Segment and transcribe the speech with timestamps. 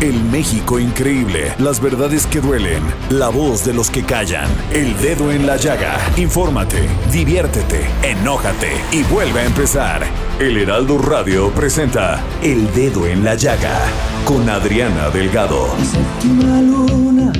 [0.00, 5.32] El México increíble, las verdades que duelen, la voz de los que callan, el dedo
[5.32, 5.98] en la llaga.
[6.16, 10.06] Infórmate, diviértete, enójate y vuelve a empezar.
[10.38, 13.76] El Heraldo Radio presenta El Dedo en la Llaga
[14.24, 15.66] con Adriana Delgado.
[15.82, 17.32] Séptima luna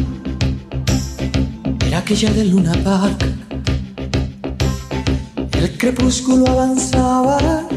[1.87, 3.25] era aquella de Luna Park.
[5.53, 7.69] El crepúsculo avanzaba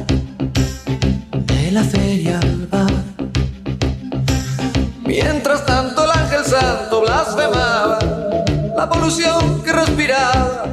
[1.34, 2.21] de la feria.
[5.06, 8.00] Mientras tanto el ángel santo blasfemaba
[8.76, 10.66] la polución que respiraba.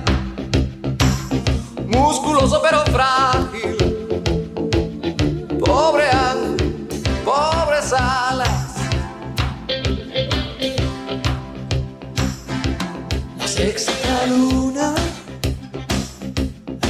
[1.86, 3.76] Musculoso pero frágil.
[5.58, 6.78] Pobre ángel,
[7.24, 8.74] pobres alas.
[13.38, 14.94] La sexta luna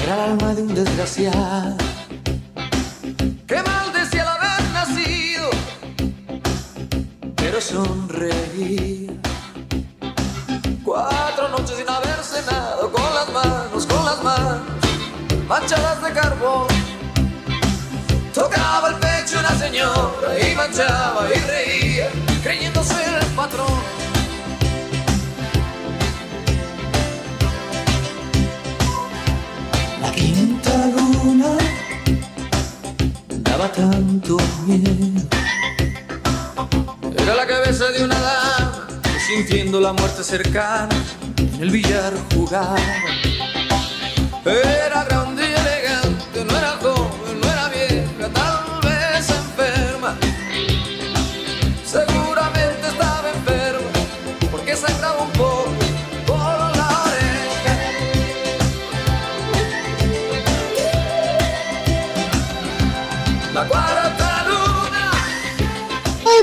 [0.03, 1.88] era el alma de un desgraciado
[7.69, 9.21] sonreír.
[10.85, 14.61] Cuatro noches sin haber cenado, con las manos, con las manos
[15.47, 16.67] manchadas de carbón.
[18.33, 22.09] Tocaba el pecho una señora y manchaba y reía,
[22.43, 23.81] creyéndose el patrón.
[30.01, 31.53] La quinta luna
[33.29, 35.48] daba tanto miedo.
[37.29, 38.89] Era la cabeza de una dama
[39.27, 40.97] sintiendo la muerte cercana
[41.37, 42.75] en el billar jugaba.
[44.47, 45.05] Era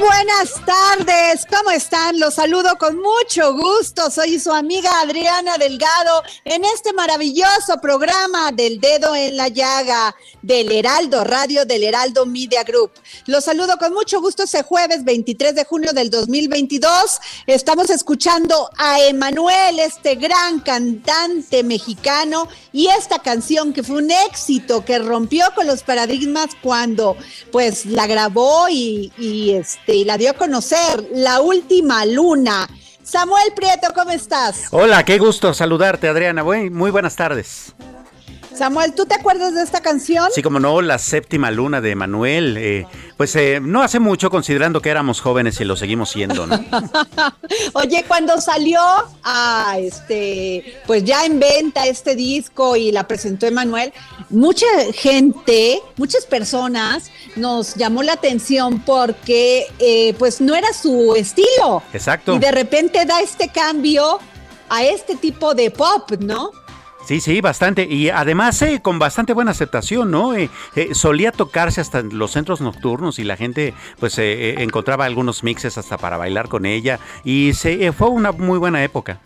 [0.05, 2.19] buenas tardes, ¿cómo están?
[2.19, 4.11] Los saludo con mucho gusto.
[4.11, 10.71] Soy su amiga Adriana Delgado en este maravilloso programa del dedo en la llaga del
[10.71, 12.91] Heraldo Radio del Heraldo Media Group.
[13.25, 17.19] Los saludo con mucho gusto ese jueves 23 de junio del 2022.
[17.47, 24.85] Estamos escuchando a Emanuel, este gran cantante mexicano y esta canción que fue un éxito
[24.85, 27.17] que rompió con los paradigmas cuando
[27.51, 32.67] pues la grabó y, y este, y la dio a conocer, La Última Luna.
[33.03, 34.67] Samuel Prieto, ¿cómo estás?
[34.71, 36.43] Hola, qué gusto saludarte, Adriana.
[36.43, 37.73] Muy, muy buenas tardes.
[38.55, 40.27] Samuel, ¿tú te acuerdas de esta canción?
[40.33, 42.57] Sí, como no, la séptima luna de Manuel.
[42.57, 46.63] eh, pues eh, no hace mucho, considerando que éramos jóvenes y lo seguimos siendo, ¿no?
[47.73, 48.81] Oye, cuando salió
[49.23, 53.93] a este, pues ya en venta este disco y la presentó Emanuel,
[54.29, 61.83] mucha gente, muchas personas nos llamó la atención porque eh, pues no era su estilo.
[61.93, 62.35] Exacto.
[62.35, 64.19] Y de repente da este cambio
[64.69, 66.51] a este tipo de pop, ¿no?
[67.05, 67.83] Sí, sí, bastante.
[67.83, 70.33] Y además eh, con bastante buena aceptación, ¿no?
[70.33, 74.55] Eh, eh, solía tocarse hasta en los centros nocturnos y la gente pues eh, eh,
[74.63, 76.99] encontraba algunos mixes hasta para bailar con ella.
[77.23, 79.21] Y se, eh, fue una muy buena época.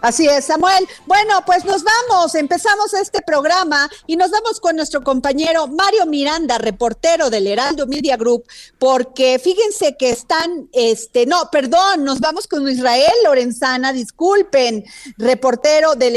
[0.00, 0.86] Así es, Samuel.
[1.06, 6.56] Bueno, pues nos vamos, empezamos este programa y nos vamos con nuestro compañero Mario Miranda,
[6.56, 8.44] reportero del Heraldo Media Group,
[8.78, 14.84] porque fíjense que están, este, no, perdón, nos vamos con Israel Lorenzana, disculpen,
[15.16, 16.16] reportero del,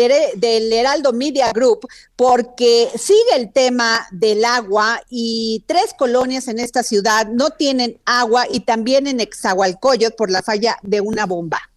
[0.71, 7.25] Heraldo Media Group, porque sigue el tema del agua y tres colonias en esta ciudad
[7.27, 11.70] no tienen agua y también en Exahualcoyot por la falla de una bomba.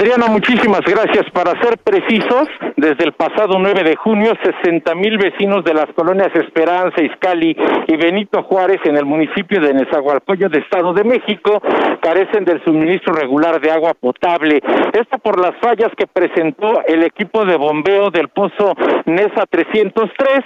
[0.00, 1.30] Adriana, muchísimas gracias.
[1.30, 2.48] Para ser precisos,
[2.78, 7.54] desde el pasado 9 de junio, 60 mil vecinos de las colonias Esperanza, Izcali
[7.86, 11.60] y Benito Juárez en el municipio de Nezahualcóyotl de Estado de México
[12.00, 14.62] carecen del suministro regular de agua potable.
[14.94, 18.72] Esto por las fallas que presentó el equipo de bombeo del pozo
[19.04, 20.40] Nesa 303,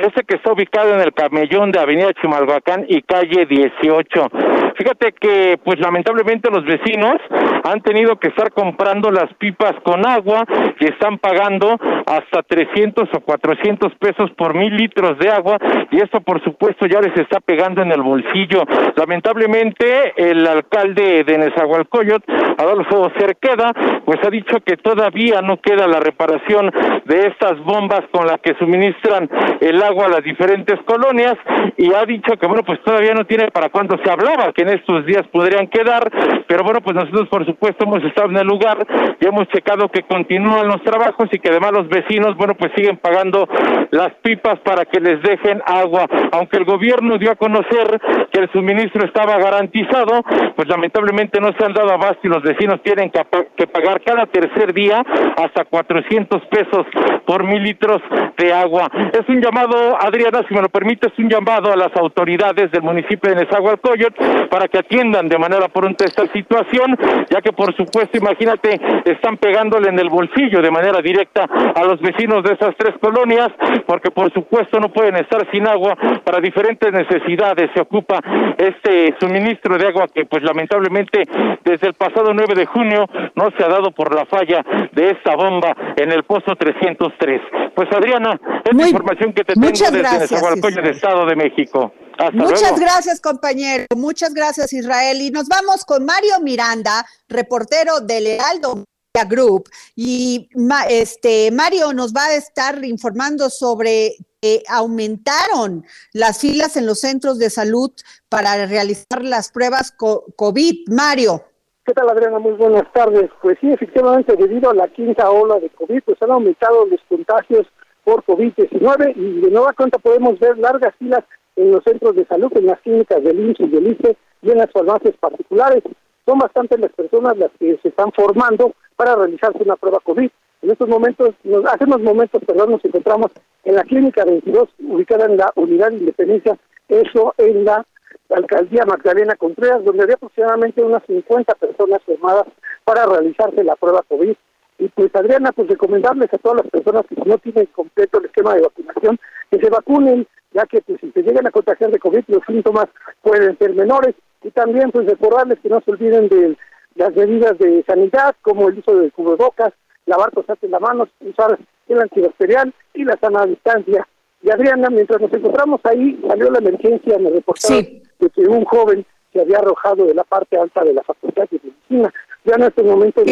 [0.00, 4.30] ese que está ubicado en el camellón de Avenida Chimalhuacán y calle 18.
[4.74, 7.14] Fíjate que, pues lamentablemente los vecinos
[7.62, 10.44] han tenido que estar comprando las pipas con agua
[10.80, 15.58] y están pagando hasta 300 o 400 pesos por mil litros de agua.
[15.90, 18.62] Y esto por supuesto ya les está pegando en el bolsillo.
[18.96, 23.72] Lamentablemente el alcalde de Nezahualcóyotl, Adolfo Cerqueda,
[24.04, 26.70] pues ha dicho que todavía no queda la reparación
[27.04, 29.28] de estas bombas con las que suministran
[29.60, 31.34] el agua a las diferentes colonias.
[31.76, 33.96] Y ha dicho que bueno pues todavía no tiene para cuándo.
[34.04, 36.10] Se hablaba que en estos días podrían quedar,
[36.46, 38.75] pero bueno pues nosotros por supuesto hemos estado en el lugar
[39.20, 42.96] y hemos checado que continúan los trabajos y que además los vecinos bueno pues siguen
[42.98, 43.48] pagando
[43.90, 48.00] las pipas para que les dejen agua, aunque el gobierno dio a conocer
[48.32, 50.22] que el suministro estaba garantizado,
[50.54, 54.72] pues lamentablemente no se han dado abasto y los vecinos tienen que pagar cada tercer
[54.72, 55.04] día
[55.36, 56.86] hasta 400 pesos
[57.26, 58.00] por mil litros
[58.36, 58.90] de agua.
[59.12, 62.82] Es un llamado, Adriana, si me lo permite, es un llamado a las autoridades del
[62.82, 66.96] municipio de Nezahualcóyotl para que atiendan de manera pronta esta situación,
[67.30, 68.65] ya que por supuesto, imagínate,
[69.04, 73.48] están pegándole en el bolsillo de manera directa a los vecinos de esas tres colonias,
[73.86, 77.70] porque por supuesto no pueden estar sin agua para diferentes necesidades.
[77.74, 78.20] Se ocupa
[78.56, 81.22] este suministro de agua que pues lamentablemente
[81.64, 85.36] desde el pasado 9 de junio no se ha dado por la falla de esta
[85.36, 87.40] bomba en el pozo 303.
[87.74, 91.92] Pues Adriana, es la información que te tengo desde Nezahualcóyotl Estado de México.
[92.32, 93.84] Muchas gracias, compañero.
[93.96, 95.20] Muchas gracias, Israel.
[95.20, 98.84] Y nos vamos con Mario Miranda, reportero del Heraldo
[99.28, 99.68] Group.
[99.94, 100.48] Y
[100.88, 107.38] este Mario nos va a estar informando sobre que aumentaron las filas en los centros
[107.38, 107.90] de salud
[108.28, 110.88] para realizar las pruebas COVID.
[110.88, 111.42] Mario.
[111.84, 112.38] ¿Qué tal, Adriana?
[112.40, 113.30] Muy buenas tardes.
[113.40, 117.66] Pues sí, efectivamente, debido a la quinta ola de COVID, pues han aumentado los contagios
[118.06, 121.24] por COVID-19 y de nueva cuenta podemos ver largas filas
[121.56, 124.58] en los centros de salud, en las clínicas del IMSS y del ICE y en
[124.58, 125.82] las farmacias particulares.
[126.24, 130.30] Son bastantes las personas las que se están formando para realizarse una prueba COVID.
[130.62, 131.30] En estos momentos,
[131.68, 133.32] hace unos momentos, perdón, nos encontramos
[133.64, 136.56] en la clínica 22, ubicada en la Unidad de Independencia,
[136.88, 137.84] eso en la
[138.30, 142.46] alcaldía Magdalena Contreras, donde había aproximadamente unas 50 personas formadas
[142.84, 144.36] para realizarse la prueba COVID.
[144.78, 148.54] Y pues Adriana, pues recomendarles a todas las personas que no tienen completo el esquema
[148.54, 149.18] de vacunación,
[149.50, 152.86] que se vacunen, ya que pues, si se llegan a contagiar de COVID, los síntomas
[153.22, 154.14] pueden ser menores.
[154.42, 156.56] Y también pues recordarles que no se olviden de
[156.94, 159.72] las medidas de sanidad, como el uso de cubrebocas,
[160.06, 160.30] lavar
[160.62, 161.58] en las manos, usar
[161.88, 164.06] el antibacterial y la sana distancia.
[164.42, 167.84] Y Adriana, mientras nos encontramos ahí, salió la emergencia, me reportaron
[168.18, 171.60] de que un joven se había arrojado de la parte alta de la Facultad de
[171.62, 172.12] Medicina.
[172.44, 173.22] Ya en este momento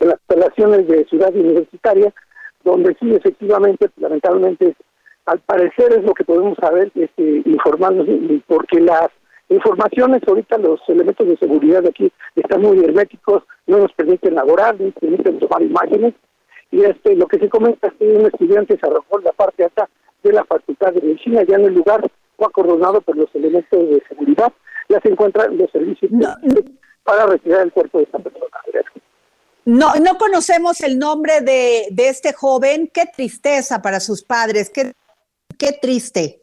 [0.00, 2.12] de las instalaciones de Ciudad Universitaria,
[2.64, 4.74] donde sí, efectivamente, lamentablemente,
[5.26, 8.06] al parecer es lo que podemos saber, este, informarnos,
[8.46, 9.08] porque las
[9.48, 14.80] informaciones, ahorita los elementos de seguridad de aquí están muy herméticos, no nos permiten laborar,
[14.80, 16.14] ni permiten tomar imágenes,
[16.70, 19.64] y este lo que se comenta es que un estudiante se arrojó en la parte
[19.64, 19.88] alta
[20.22, 22.00] de la Facultad de Medicina, ya en el lugar
[22.36, 24.52] fue acordonado por los elementos de seguridad,
[24.88, 26.10] ya se encuentran los servicios
[27.04, 28.46] para retirar el cuerpo de esta persona.
[29.64, 32.90] No, no conocemos el nombre de, de este joven.
[32.92, 34.70] Qué tristeza para sus padres.
[34.70, 34.92] Qué,
[35.56, 36.42] qué triste.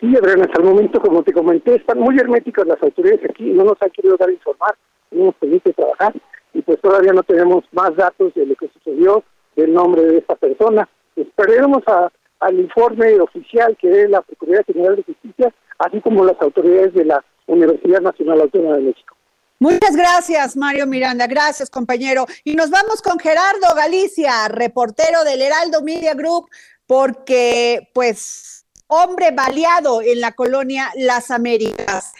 [0.00, 3.64] Sí, Adriana, hasta el momento, como te comenté, están muy herméticas las autoridades aquí no
[3.64, 4.74] nos han querido dar informar,
[5.10, 6.14] no nos permite trabajar
[6.54, 9.22] y pues todavía no tenemos más datos de lo que sucedió,
[9.56, 10.88] del nombre de esta persona.
[11.16, 12.10] Esperemos a,
[12.40, 17.04] al informe oficial que es la Procuraduría General de Justicia, así como las autoridades de
[17.04, 19.16] la Universidad Nacional Autónoma de México.
[19.62, 21.26] Muchas gracias, Mario Miranda.
[21.26, 22.24] Gracias, compañero.
[22.44, 26.48] Y nos vamos con Gerardo Galicia, reportero del Heraldo Media Group,
[26.86, 32.14] porque, pues, hombre baleado en la colonia Las Américas.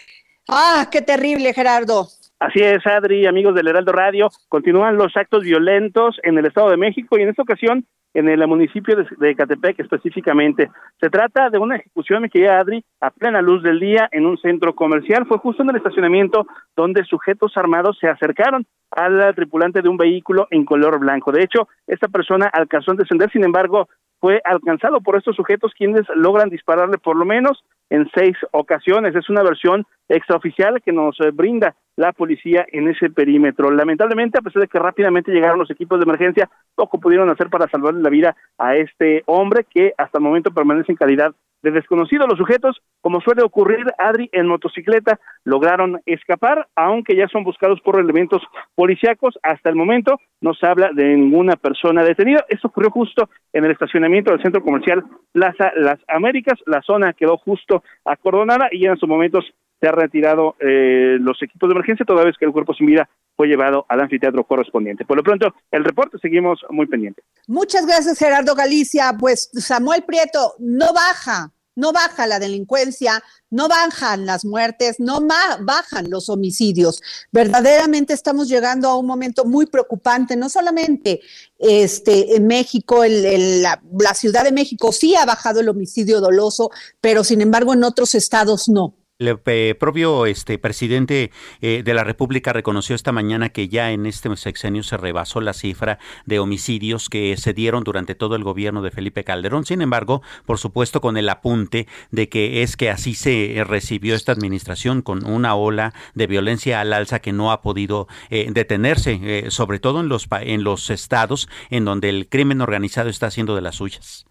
[0.49, 2.09] Ah, qué terrible, Gerardo.
[2.41, 4.29] Así es, Adri, amigos del Heraldo Radio.
[4.51, 8.47] Continúan los actos violentos en el Estado de México y en esta ocasión en el
[8.47, 10.71] municipio de, Catepec específicamente.
[11.01, 14.37] Se trata de una ejecución, mi querida Adri, a plena luz del día en un
[14.39, 15.27] centro comercial.
[15.27, 20.49] Fue justo en el estacionamiento donde sujetos armados se acercaron al tripulante de un vehículo
[20.51, 21.31] en color blanco.
[21.31, 23.89] De hecho, esta persona alcanzó a descender, sin embargo,
[24.19, 29.15] fue alcanzado por estos sujetos quienes logran dispararle por lo menos en seis ocasiones.
[29.15, 33.71] Es una versión extraoficial que nos eh, brinda la policía en ese perímetro.
[33.71, 37.69] Lamentablemente, a pesar de que rápidamente llegaron los equipos de emergencia, poco pudieron hacer para
[37.69, 42.27] salvarle la vida a este hombre que hasta el momento permanece en calidad de desconocido.
[42.27, 47.99] Los sujetos, como suele ocurrir, Adri, en motocicleta, lograron escapar, aunque ya son buscados por
[47.99, 48.43] elementos
[48.75, 49.39] policíacos.
[49.43, 52.45] Hasta el momento no se habla de ninguna persona detenida.
[52.49, 56.59] Esto ocurrió justo en el estacionamiento del centro comercial Plaza Las Américas.
[56.67, 59.45] La zona quedó justo acordonada y en sus momentos
[59.81, 63.09] se han retirado eh, los equipos de emergencia, toda vez que el cuerpo sin vida
[63.41, 65.07] fue llevado al anfiteatro correspondiente.
[65.07, 67.25] Por lo pronto, el reporte seguimos muy pendientes.
[67.47, 69.17] Muchas gracias, Gerardo Galicia.
[69.19, 75.27] Pues Samuel Prieto, no baja, no baja la delincuencia, no bajan las muertes, no
[75.63, 77.01] bajan los homicidios.
[77.33, 81.23] Verdaderamente estamos llegando a un momento muy preocupante, no solamente
[81.59, 86.71] este, en México, la, la Ciudad de México sí ha bajado el homicidio doloso,
[87.01, 89.00] pero sin embargo en otros estados no.
[89.21, 94.07] El eh, propio este, presidente eh, de la República reconoció esta mañana que ya en
[94.07, 98.81] este sexenio se rebasó la cifra de homicidios que se dieron durante todo el gobierno
[98.81, 99.67] de Felipe Calderón.
[99.67, 104.33] Sin embargo, por supuesto, con el apunte de que es que así se recibió esta
[104.33, 109.81] administración con una ola de violencia al alza que no ha podido eh, detenerse, sobre
[109.81, 113.75] todo en los, en los estados en donde el crimen organizado está haciendo de las
[113.75, 114.25] suyas.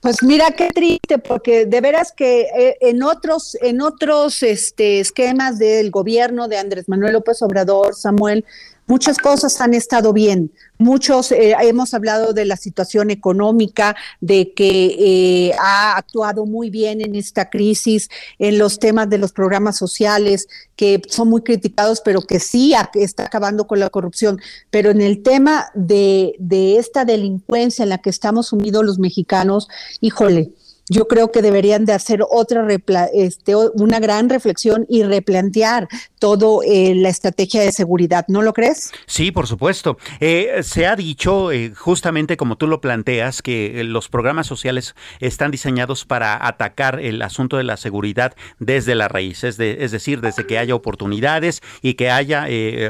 [0.00, 5.58] Pues mira qué triste, porque de veras que eh, en otros, en otros este, esquemas
[5.58, 8.44] del gobierno de Andrés Manuel López Obrador, Samuel,
[8.86, 10.52] muchas cosas han estado bien.
[10.78, 17.00] Muchos eh, hemos hablado de la situación económica, de que eh, ha actuado muy bien
[17.00, 22.20] en esta crisis, en los temas de los programas sociales, que son muy criticados, pero
[22.22, 24.40] que sí está acabando con la corrupción.
[24.70, 29.68] Pero en el tema de, de esta delincuencia en la que estamos unidos los mexicanos,
[30.00, 30.52] híjole,
[30.88, 32.66] yo creo que deberían de hacer otra
[33.12, 35.88] este, una gran reflexión y replantear
[36.18, 38.92] todo eh, la estrategia de seguridad, ¿no lo crees?
[39.06, 39.98] Sí, por supuesto.
[40.20, 45.50] Eh, se ha dicho, eh, justamente como tú lo planteas, que los programas sociales están
[45.50, 50.46] diseñados para atacar el asunto de la seguridad desde la raíz, es, es decir, desde
[50.46, 52.46] que haya oportunidades y que haya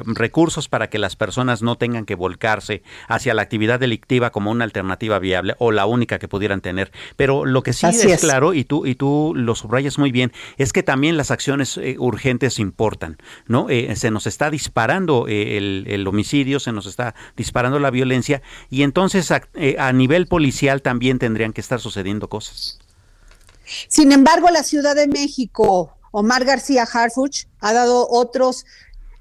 [0.06, 4.64] recursos para que las personas no tengan que volcarse hacia la actividad delictiva como una
[4.64, 6.92] alternativa viable o la única que pudieran tener.
[7.16, 10.72] Pero lo que sí es, claro, y tú, y tú lo subrayas muy bien, es
[10.72, 13.68] que también las acciones eh, urgentes importan, ¿no?
[13.70, 18.82] Eh, se nos está disparando eh, el, homicidio, se nos está disparando la violencia, y
[18.82, 19.42] entonces a,
[19.78, 22.78] a nivel policial también tendrían que estar sucediendo cosas.
[23.88, 28.64] Sin embargo, la Ciudad de México, Omar García Harfuch, ha dado otros,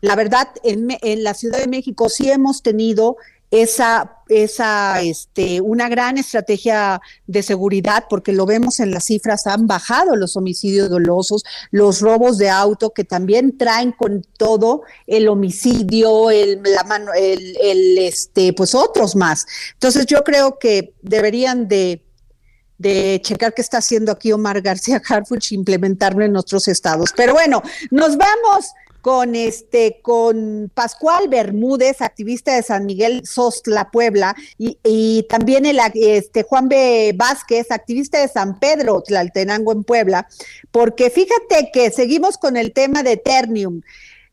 [0.02, 3.18] la verdad, en, en la Ciudad de México sí hemos tenido
[3.52, 9.68] esa, esa, este, una gran estrategia de seguridad, porque lo vemos en las cifras, han
[9.68, 16.32] bajado los homicidios dolosos, los robos de auto, que también traen con todo el homicidio,
[16.32, 19.46] el, la mano, el, este, pues otros más.
[19.74, 22.02] Entonces yo creo que deberían de
[22.78, 27.14] de checar qué está haciendo aquí Omar García Harfuch, implementarlo en otros estados.
[27.16, 28.66] Pero bueno, nos vamos
[29.06, 36.42] con este con Pascual Bermúdez, activista de San Miguel Sostla, Puebla, y, también el este
[36.42, 37.14] Juan B.
[37.16, 40.28] Vázquez, activista de San Pedro, Tlaltenango en Puebla,
[40.72, 43.82] porque fíjate que seguimos con el tema de Ternium.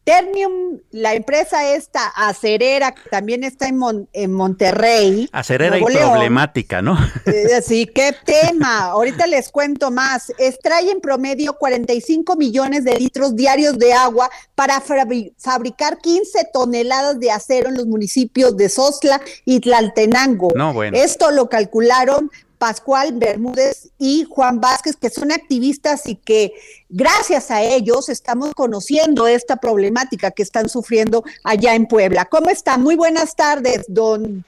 [0.05, 3.79] Ternium, la empresa esta acerera, que también está en,
[4.13, 5.29] en Monterrey.
[5.31, 6.99] Acerera y problemática, ¿no?
[7.27, 8.87] Eh, sí, qué tema.
[8.87, 10.33] Ahorita les cuento más.
[10.39, 17.31] Extrae en promedio 45 millones de litros diarios de agua para fabricar 15 toneladas de
[17.31, 20.49] acero en los municipios de Sosla y Tlaltenango.
[20.57, 20.97] No, bueno.
[20.97, 22.31] Esto lo calcularon
[22.63, 26.53] Pascual Bermúdez y Juan Vázquez, que son activistas y que
[26.89, 32.27] gracias a ellos estamos conociendo esta problemática que están sufriendo allá en Puebla.
[32.27, 32.81] ¿Cómo están?
[32.81, 34.45] Muy buenas tardes, don,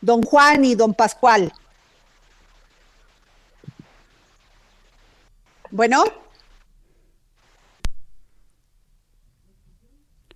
[0.00, 1.52] don Juan y don Pascual.
[5.72, 6.04] Bueno.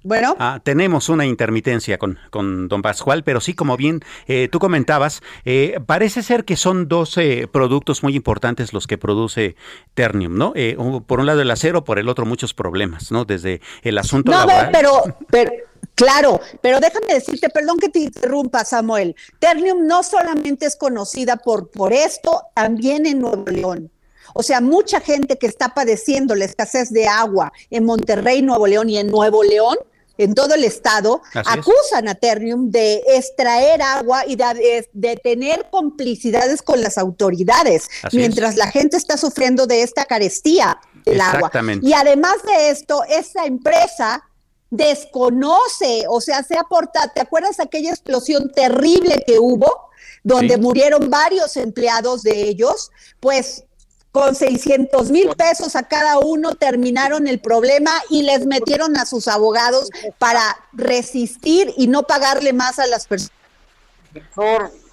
[0.03, 0.35] Bueno.
[0.39, 5.21] Ah, tenemos una intermitencia con, con, don Pascual, pero sí, como bien eh, tú comentabas,
[5.45, 7.19] eh, parece ser que son dos
[7.53, 9.57] productos muy importantes los que produce
[9.95, 10.53] Ternium, ¿no?
[10.57, 10.77] Eh,
[11.07, 13.25] por un lado el acero, por el otro muchos problemas, ¿no?
[13.25, 15.53] Desde el asunto no, pero, pero,
[15.95, 19.15] claro, pero déjame decirte, perdón que te interrumpa, Samuel.
[19.39, 23.91] Ternium no solamente es conocida por, por esto, también en Nuevo León.
[24.33, 28.89] O sea, mucha gente que está padeciendo la escasez de agua en Monterrey, Nuevo León
[28.89, 29.77] y en Nuevo León
[30.21, 36.83] en todo el estado, acusan a Ternium de extraer agua y de, tener complicidades con
[36.83, 41.51] las autoridades, mientras la gente está sufriendo de esta carestía del agua.
[41.83, 44.23] Y además de esto, esa empresa
[44.69, 49.91] desconoce, o sea, se aporta, ¿te acuerdas aquella explosión terrible que hubo?
[50.23, 53.65] donde murieron varios empleados de ellos, pues
[54.13, 59.29] con 600 mil pesos a cada uno terminaron el problema y les metieron a sus
[59.29, 63.33] abogados para resistir y no pagarle más a las personas.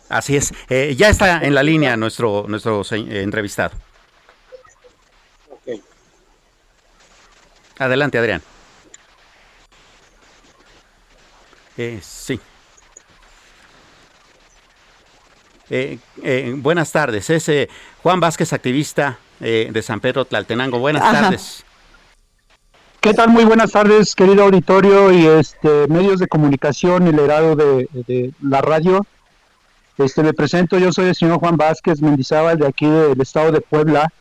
[0.10, 0.54] Así es.
[0.70, 3.76] Eh, ya está en la línea nuestro, nuestro eh, entrevistado.
[7.80, 8.42] Adelante, Adrián.
[11.78, 12.40] Eh, sí.
[15.70, 17.70] Eh, eh, buenas tardes, es eh,
[18.02, 20.80] Juan Vázquez, activista de San Pedro Tlaltenango.
[20.80, 21.64] Buenas tardes.
[23.00, 23.30] ¿Qué tal?
[23.30, 29.06] Muy buenas tardes, querido auditorio y este medios de comunicación, el herado de, la radio.
[30.00, 33.62] Este, me presento, yo soy el señor Juan Vázquez Mendizábal, de aquí del estado de
[33.62, 34.12] Puebla,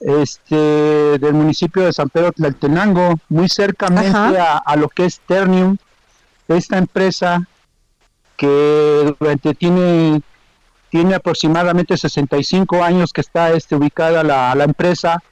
[0.00, 5.78] este, del municipio de San Pedro Tlaltenango, muy cercamente a, a, lo que es Ternium,
[6.46, 7.48] esta empresa
[8.36, 10.20] que durante tiene
[10.90, 15.22] tiene aproximadamente 65 años que está este, ubicada la, la empresa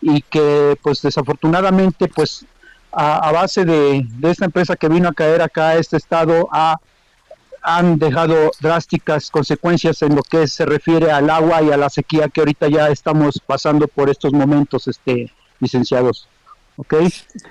[0.00, 2.46] y que pues desafortunadamente pues
[2.94, 6.76] a, base de, esta empresa que vino a caer acá a este estado ha,
[7.62, 12.28] han dejado drásticas consecuencias en lo que se refiere al agua y a la sequía
[12.28, 16.28] que ahorita ya estamos pasando por estos momentos este licenciados.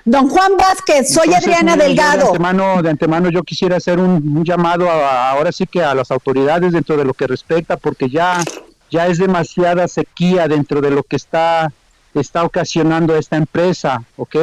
[0.04, 2.24] Don Juan Vázquez, soy Adriana Delgado.
[2.24, 6.72] De antemano, de antemano yo quisiera hacer un, llamado ahora sí que a las autoridades
[6.72, 8.44] dentro de lo que respecta, porque ya,
[8.90, 11.72] ya es demasiada sequía dentro de lo que está,
[12.14, 14.36] está ocasionando esta empresa, ¿ok?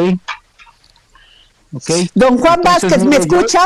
[1.73, 2.09] okay.
[2.15, 3.61] Don Juan Vázquez, ¿me escucha?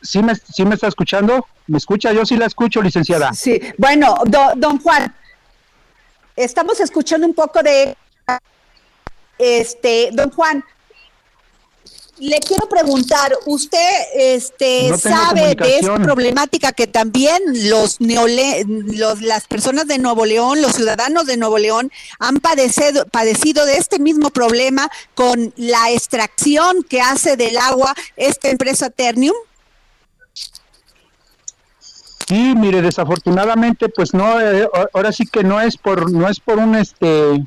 [0.00, 1.46] ¿sí me, ¿Sí me está escuchando?
[1.66, 2.12] ¿Me escucha?
[2.12, 3.32] Yo sí la escucho, licenciada.
[3.32, 4.16] Sí, bueno,
[4.56, 5.14] don Juan,
[6.34, 7.96] estamos escuchando un poco de
[9.38, 10.64] este, don Juan,
[12.22, 13.78] le quiero preguntar, usted
[14.14, 20.74] este, sabe de esta problemática que también los, los las personas de Nuevo León, los
[20.74, 27.00] ciudadanos de Nuevo León han padecido, padecido de este mismo problema con la extracción que
[27.00, 29.34] hace del agua esta empresa Ternium.
[32.28, 36.58] Sí, mire, desafortunadamente, pues no, eh, ahora sí que no es por, no es por
[36.58, 37.42] un este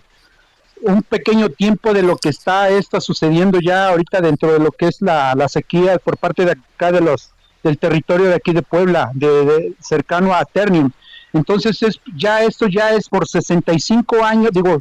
[0.85, 4.87] un pequeño tiempo de lo que está está sucediendo ya ahorita dentro de lo que
[4.87, 7.31] es la, sequía por parte de acá de los
[7.63, 10.91] del territorio de aquí de Puebla, de, cercano a Ternium.
[11.33, 14.79] Entonces es ya esto ya es por 65 años, digo,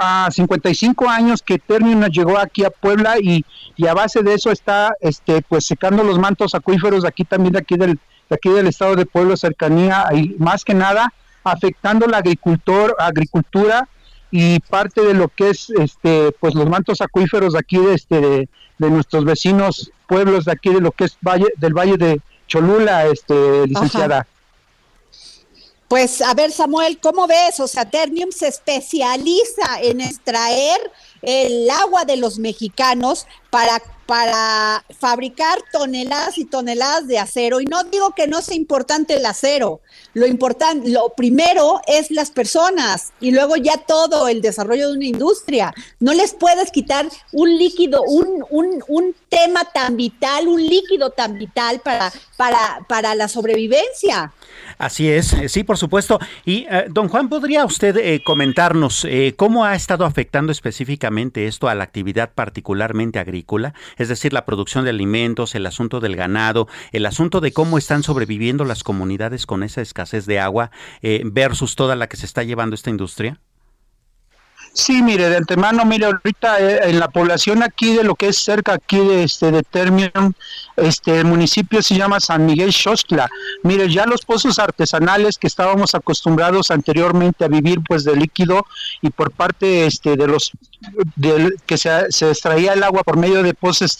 [0.00, 3.44] a 55 años que Ternium llegó aquí a Puebla y,
[3.76, 7.52] y, a base de eso está este pues secando los mantos acuíferos de aquí también
[7.52, 11.12] de aquí del de aquí del estado de Puebla cercanía y más que nada
[11.44, 13.88] afectando la agricultor agricultura
[14.30, 18.20] y parte de lo que es este pues los mantos acuíferos de aquí de este
[18.20, 18.48] de,
[18.90, 23.66] nuestros vecinos pueblos de aquí de lo que es valle del valle de Cholula este
[23.66, 24.26] licenciada
[25.88, 27.60] Pues a ver Samuel, ¿cómo ves?
[27.60, 30.78] O sea, Ternium se especializa en extraer
[31.22, 37.60] el agua de los mexicanos para para fabricar toneladas y toneladas de acero.
[37.60, 39.82] Y no digo que no sea importante el acero,
[40.14, 45.04] lo importante, lo primero es las personas y luego ya todo el desarrollo de una
[45.04, 45.74] industria.
[46.00, 51.36] No les puedes quitar un líquido, un, un, un tema tan vital, un líquido tan
[51.36, 54.32] vital para, para, para la sobrevivencia.
[54.78, 56.18] Así es, eh, sí, por supuesto.
[56.44, 61.74] Y eh, don Juan, ¿podría usted eh, comentarnos cómo ha estado afectando específicamente esto a
[61.74, 63.74] la actividad particularmente agrícola?
[63.96, 68.02] Es decir, la producción de alimentos, el asunto del ganado, el asunto de cómo están
[68.02, 70.70] sobreviviendo las comunidades con esa escasez de agua
[71.24, 73.40] versus toda la que se está llevando esta industria.
[74.72, 78.36] Sí, mire, de antemano, mire, ahorita eh, en la población aquí de lo que es
[78.38, 80.32] cerca aquí de este de Termium,
[80.76, 83.28] este el municipio se llama San Miguel Xochitla.
[83.64, 88.66] Mire, ya los pozos artesanales que estábamos acostumbrados anteriormente a vivir pues de líquido
[89.02, 90.52] y por parte este de los
[91.16, 93.98] de, que se, se extraía el agua por medio de pozos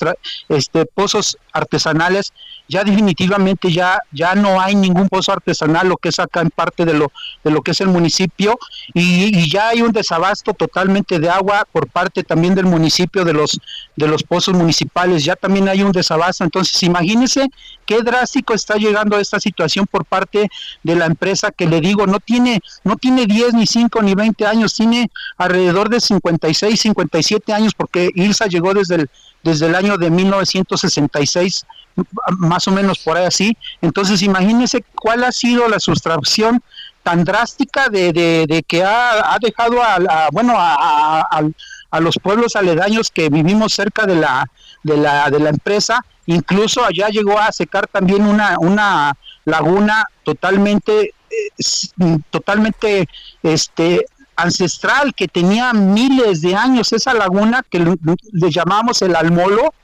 [0.49, 2.33] este pozos artesanales,
[2.69, 6.85] ya definitivamente ya, ya no hay ningún pozo artesanal, lo que es acá en parte
[6.85, 7.11] de lo,
[7.43, 8.59] de lo que es el municipio,
[8.95, 13.59] y, ya hay un desabasto totalmente de agua por parte también del municipio, de los,
[13.97, 17.49] de los pozos municipales, ya también hay un desabasto, entonces imagínense
[17.87, 20.49] qué drástico está llegando esta situación por parte
[20.83, 24.47] de la empresa que le digo, no tiene, no tiene 10 ni 5 ni 20
[24.47, 29.11] años, tiene alrededor de 56, 57 años, porque ILSA llegó desde el
[29.43, 31.67] desde el año de 1966,
[32.39, 33.57] más o menos por ahí así.
[33.81, 36.63] Entonces, imagínense cuál ha sido la sustracción
[37.03, 41.27] tan drástica de, de, que ha, dejado a, bueno a,
[41.91, 44.45] a, los pueblos aledaños que vivimos cerca de la
[44.83, 49.15] de la de la empresa incluso allá llegó a secar también una una
[49.47, 53.09] laguna totalmente eh, totalmente
[53.43, 54.05] este
[54.39, 59.75] ancestral que tenía miles de años esa laguna que le, llamamos el almolo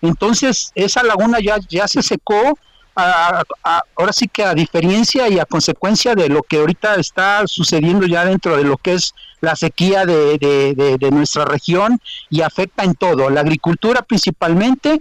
[0.00, 2.56] entonces esa laguna ya ya se secó
[2.94, 8.24] ahora sí que a diferencia y a consecuencia de lo que ahorita está sucediendo ya
[8.24, 12.00] dentro de lo que es la sequía de, de, nuestra región
[12.30, 15.00] y afecta en todo, la agricultura principalmente,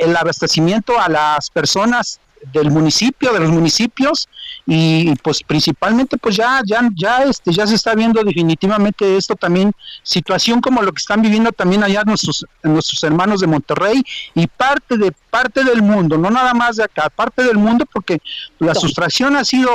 [0.00, 2.18] el abastecimiento a las personas
[2.52, 4.28] del municipio, de los municipios
[4.66, 9.72] y pues principalmente pues ya ya ya este ya se está viendo definitivamente esto también
[10.02, 14.02] situación como lo que están viviendo también allá nuestros nuestros hermanos de Monterrey
[14.34, 18.18] y parte de parte del mundo, no nada más de acá, parte del mundo porque
[18.58, 19.70] la sustracción ha sido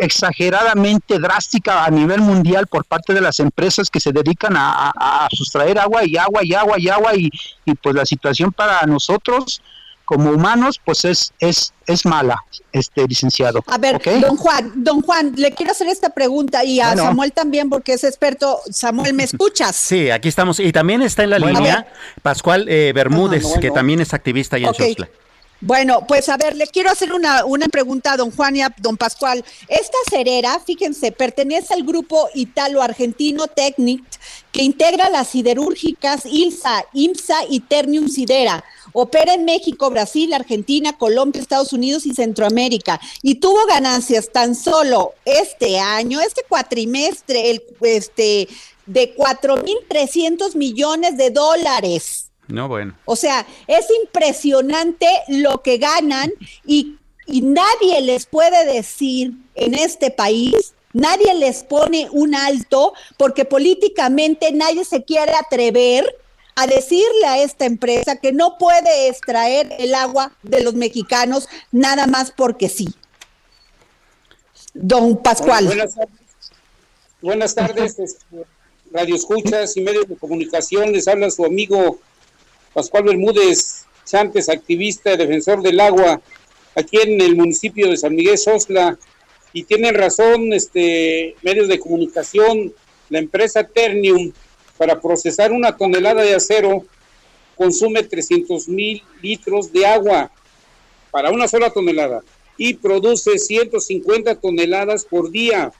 [0.00, 5.78] exageradamente drástica a nivel mundial por parte de las empresas que se dedican a, sustraer
[5.78, 7.30] agua y agua y agua y agua y,
[7.64, 9.62] y pues la situación para nosotros
[10.08, 12.42] como humanos, pues es, es, es mala,
[12.72, 13.62] este licenciado.
[13.66, 17.68] A ver, don Juan, don Juan, le quiero hacer esta pregunta y a Samuel también,
[17.68, 18.58] porque es experto.
[18.70, 19.76] Samuel, ¿me escuchas?
[19.88, 20.60] Sí, aquí estamos.
[20.60, 21.86] Y también está en la línea
[22.22, 24.96] Pascual eh, Bermúdez, que también es activista ahí en okay.
[25.60, 28.72] Bueno, pues a ver, le quiero hacer una, una pregunta a don Juan y a
[28.78, 29.44] don Pascual.
[29.66, 34.04] Esta cerera, fíjense, pertenece al grupo italo-argentino Technic,
[34.52, 38.64] que integra las siderúrgicas ILSA, IMSA y Ternium Sidera.
[38.92, 43.00] Opera en México, Brasil, Argentina, Colombia, Estados Unidos y Centroamérica.
[43.22, 48.48] Y tuvo ganancias tan solo este año, este cuatrimestre, el, este,
[48.86, 52.27] de 4.300 millones de dólares.
[52.48, 52.94] No, bueno.
[53.04, 56.32] O sea, es impresionante lo que ganan
[56.66, 63.44] y, y nadie les puede decir en este país nadie les pone un alto porque
[63.44, 66.16] políticamente nadie se quiere atrever
[66.56, 72.06] a decirle a esta empresa que no puede extraer el agua de los mexicanos nada
[72.06, 72.88] más porque sí.
[74.74, 75.66] Don Pascual.
[75.66, 76.18] buenas tardes,
[77.20, 78.44] buenas tardes este,
[78.92, 80.92] radio escuchas y medios de comunicación.
[80.92, 82.00] Les habla su amigo
[82.78, 86.20] Pascual Bermúdez Chantes, activista, defensor del agua,
[86.76, 88.96] aquí en el municipio de San Miguel Sosla.
[89.52, 92.72] Y tienen razón, este, medios de comunicación,
[93.10, 94.32] la empresa Ternium,
[94.76, 96.84] para procesar una tonelada de acero,
[97.56, 100.30] consume 300 mil litros de agua
[101.10, 102.20] para una sola tonelada
[102.56, 105.72] y produce 150 toneladas por día.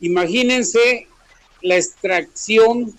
[0.00, 1.06] Imagínense
[1.60, 2.96] la extracción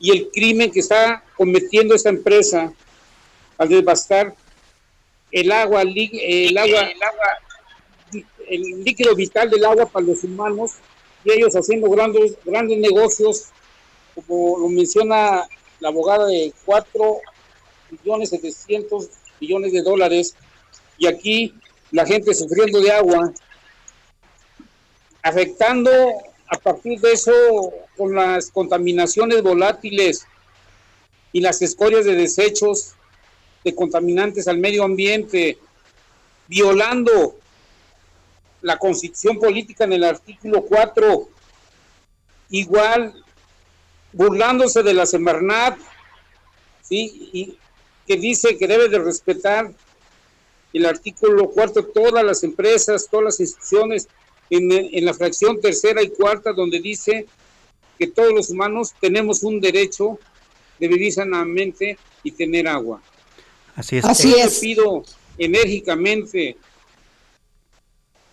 [0.00, 2.72] y el crimen que está cometiendo esta empresa
[3.58, 4.34] al devastar
[5.30, 10.72] el agua, el agua, el agua, el líquido vital del agua para los humanos
[11.22, 13.50] y ellos haciendo grandes, grandes negocios,
[14.14, 15.46] como lo menciona
[15.78, 17.18] la abogada de 4
[17.90, 19.08] millones 700
[19.38, 20.34] millones de dólares.
[20.96, 21.54] Y aquí
[21.90, 23.32] la gente sufriendo de agua,
[25.22, 25.92] afectando
[26.50, 27.32] a partir de eso
[27.96, 30.26] con las contaminaciones volátiles
[31.32, 32.94] y las escorias de desechos
[33.62, 35.58] de contaminantes al medio ambiente,
[36.48, 37.36] violando
[38.62, 41.28] la constitución política en el artículo 4,
[42.50, 43.14] igual
[44.12, 45.78] burlándose de la Semarnat,
[46.88, 47.56] y
[48.08, 49.72] que dice que debe de respetar
[50.72, 54.08] el artículo 4 todas las empresas, todas las instituciones
[54.50, 57.26] en, la fracción tercera y cuarta, donde dice
[57.98, 60.18] que todos los humanos tenemos un derecho
[60.78, 63.02] de vivir sanamente y tener agua.
[63.76, 64.04] Así es.
[64.04, 64.58] Así es.
[64.58, 65.04] pido
[65.38, 66.56] enérgicamente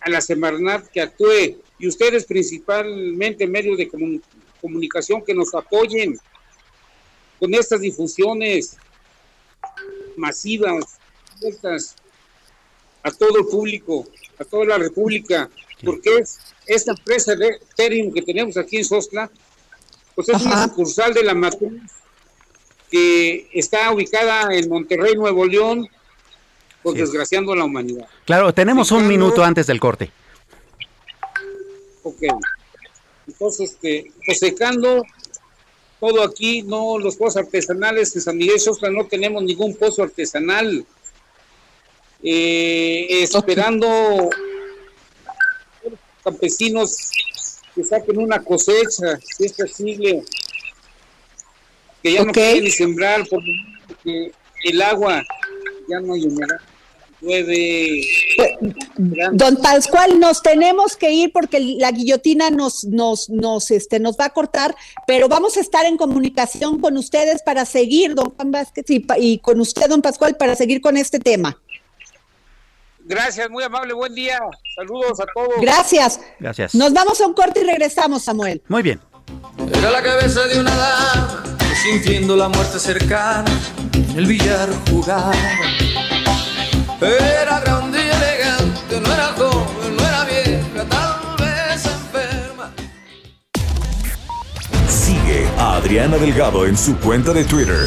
[0.00, 3.88] a la Semarnat que actúe y ustedes principalmente medios de
[4.60, 6.18] comunicación que nos apoyen
[7.38, 8.76] con estas difusiones
[10.16, 10.98] masivas,
[13.02, 14.06] a todo el público,
[14.38, 15.48] a toda la República,
[15.84, 19.30] porque es esta empresa de Terium que tenemos aquí en Sostla,
[20.14, 21.80] pues es una sucursal de la matriz
[22.90, 25.88] que está ubicada en Monterrey, Nuevo León,
[26.82, 28.06] pues desgraciando a la humanidad.
[28.24, 30.10] Claro, tenemos un minuto antes del corte.
[32.02, 32.22] Ok.
[33.26, 35.04] Entonces, este, pues secando
[36.00, 40.84] todo aquí, no los pozos artesanales en San Miguel Sostla no tenemos ningún pozo artesanal.
[42.22, 44.30] Eh, esperando
[46.28, 46.96] campesinos
[47.74, 50.22] que saquen una cosecha, si es posible,
[52.02, 54.32] que ya no pueden sembrar porque
[54.64, 55.22] el agua
[55.88, 56.58] ya no hay humedad.
[57.20, 58.06] Llueve.
[59.32, 64.26] Don Pascual, nos tenemos que ir porque la guillotina nos, nos, nos, este, nos va
[64.26, 68.84] a cortar, pero vamos a estar en comunicación con ustedes para seguir, don Juan Vázquez,
[68.88, 71.60] y, y con usted, don Pascual, para seguir con este tema.
[73.08, 74.38] Gracias, muy amable, buen día.
[74.76, 75.54] Saludos a todos.
[75.62, 76.20] Gracias.
[76.38, 76.74] Gracias.
[76.74, 78.62] Nos vamos a un corte y regresamos, Samuel.
[78.68, 79.00] Muy bien.
[79.74, 81.42] Era la cabeza de una dama
[81.82, 83.50] sintiendo la muerte cercana
[83.94, 85.32] en el billar jugaba.
[87.00, 92.72] Era grande y elegante, no era joven, no era vieja, tal vez enferma.
[94.86, 97.86] Sigue a Adriana Delgado en su cuenta de Twitter.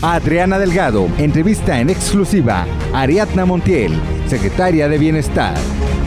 [0.00, 5.54] Adriana Delgado entrevista en exclusiva Ariadna Montiel, secretaria de Bienestar.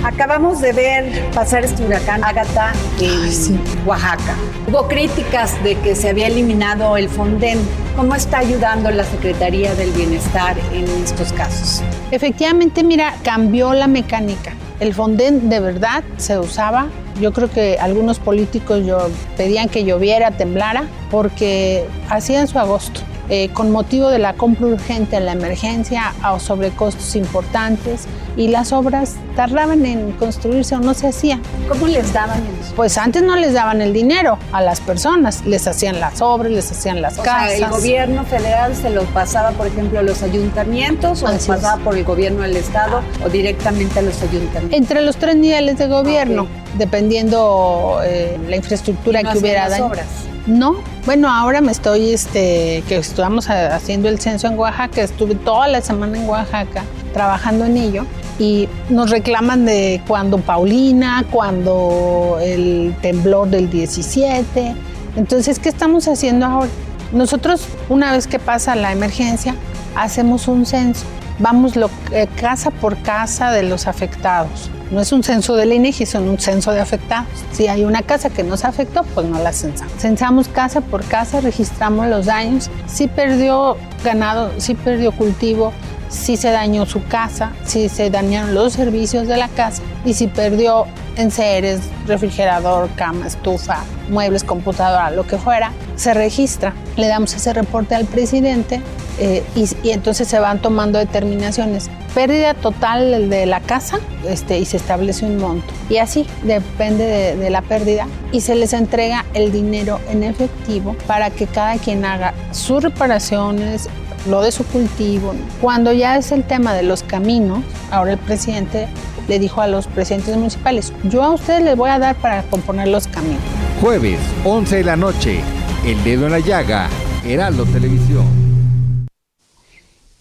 [0.01, 4.35] Acabamos de ver pasar este huracán Ágata en Oaxaca.
[4.69, 7.59] Hubo críticas de que se había eliminado el Fonden.
[7.97, 11.83] ¿Cómo está ayudando la Secretaría del Bienestar en estos casos?
[12.11, 14.53] Efectivamente, mira, cambió la mecánica.
[14.79, 16.87] El Fonden de verdad se usaba.
[17.19, 23.01] Yo creo que algunos políticos yo, pedían que lloviera, temblara, porque hacían su agosto.
[23.33, 28.01] Eh, con motivo de la compra urgente en la emergencia o sobrecostos importantes
[28.35, 31.41] y las obras tardaban en construirse o no se hacían.
[31.69, 32.73] ¿Cómo les daban eso?
[32.75, 36.69] Pues antes no les daban el dinero a las personas, les hacían las obras, les
[36.71, 37.57] hacían las O casas.
[37.57, 41.47] sea, el gobierno federal se lo pasaba, por ejemplo, a los ayuntamientos o Así es.
[41.47, 44.77] pasaba por el gobierno del estado o directamente a los ayuntamientos.
[44.77, 49.79] Entre los tres niveles de gobierno, dependiendo eh, la infraestructura ¿Y no que hubiera las
[49.79, 50.05] obras?
[50.47, 55.35] No, bueno, ahora me estoy, este, que estamos a- haciendo el censo en Oaxaca, estuve
[55.35, 56.83] toda la semana en Oaxaca
[57.13, 58.05] trabajando en ello
[58.39, 64.75] y nos reclaman de cuando Paulina, cuando el temblor del 17.
[65.17, 66.69] Entonces, ¿qué estamos haciendo ahora?
[67.11, 69.55] Nosotros, una vez que pasa la emergencia,
[69.95, 71.05] hacemos un censo.
[71.39, 74.69] Vamos lo- eh, casa por casa de los afectados.
[74.91, 77.29] No es un censo del INEGI, es un censo de afectados.
[77.53, 79.93] Si hay una casa que nos afectó, pues no la censamos.
[79.97, 82.69] Censamos casa por casa, registramos los daños.
[82.87, 85.71] Si perdió ganado, si perdió cultivo,
[86.11, 90.27] si se dañó su casa, si se dañaron los servicios de la casa y si
[90.27, 96.73] perdió enseres, refrigerador, cama, estufa, muebles, computadora, lo que fuera, se registra.
[96.97, 98.81] Le damos ese reporte al presidente
[99.19, 101.89] eh, y, entonces se van tomando determinaciones.
[102.13, 105.73] Pérdida total de la casa este, y se establece un monto.
[105.89, 110.95] Y así depende de, de la pérdida y se les entrega el dinero en efectivo
[111.07, 113.87] para que cada quien haga sus reparaciones,
[114.27, 115.33] lo de su cultivo.
[115.59, 118.87] Cuando ya es el tema de los caminos, ahora el presidente
[119.27, 122.87] le dijo a los presidentes municipales, yo a ustedes les voy a dar para componer
[122.87, 123.41] los caminos.
[123.81, 125.41] Jueves, 11 de la noche.
[125.85, 126.89] El dedo en la llaga.
[127.25, 128.41] Heraldo Televisión.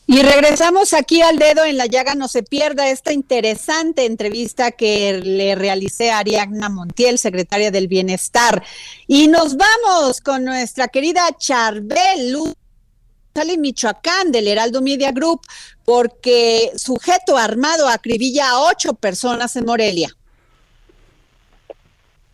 [0.07, 5.21] Y regresamos aquí al dedo en la llaga, no se pierda esta interesante entrevista que
[5.23, 8.61] le realicé a Ariadna Montiel, secretaria del Bienestar.
[9.07, 12.55] Y nos vamos con nuestra querida Charbel Luz.
[13.35, 15.40] Sale Michoacán del Heraldo Media Group
[15.85, 20.09] porque sujeto armado acribilla a ocho personas en Morelia.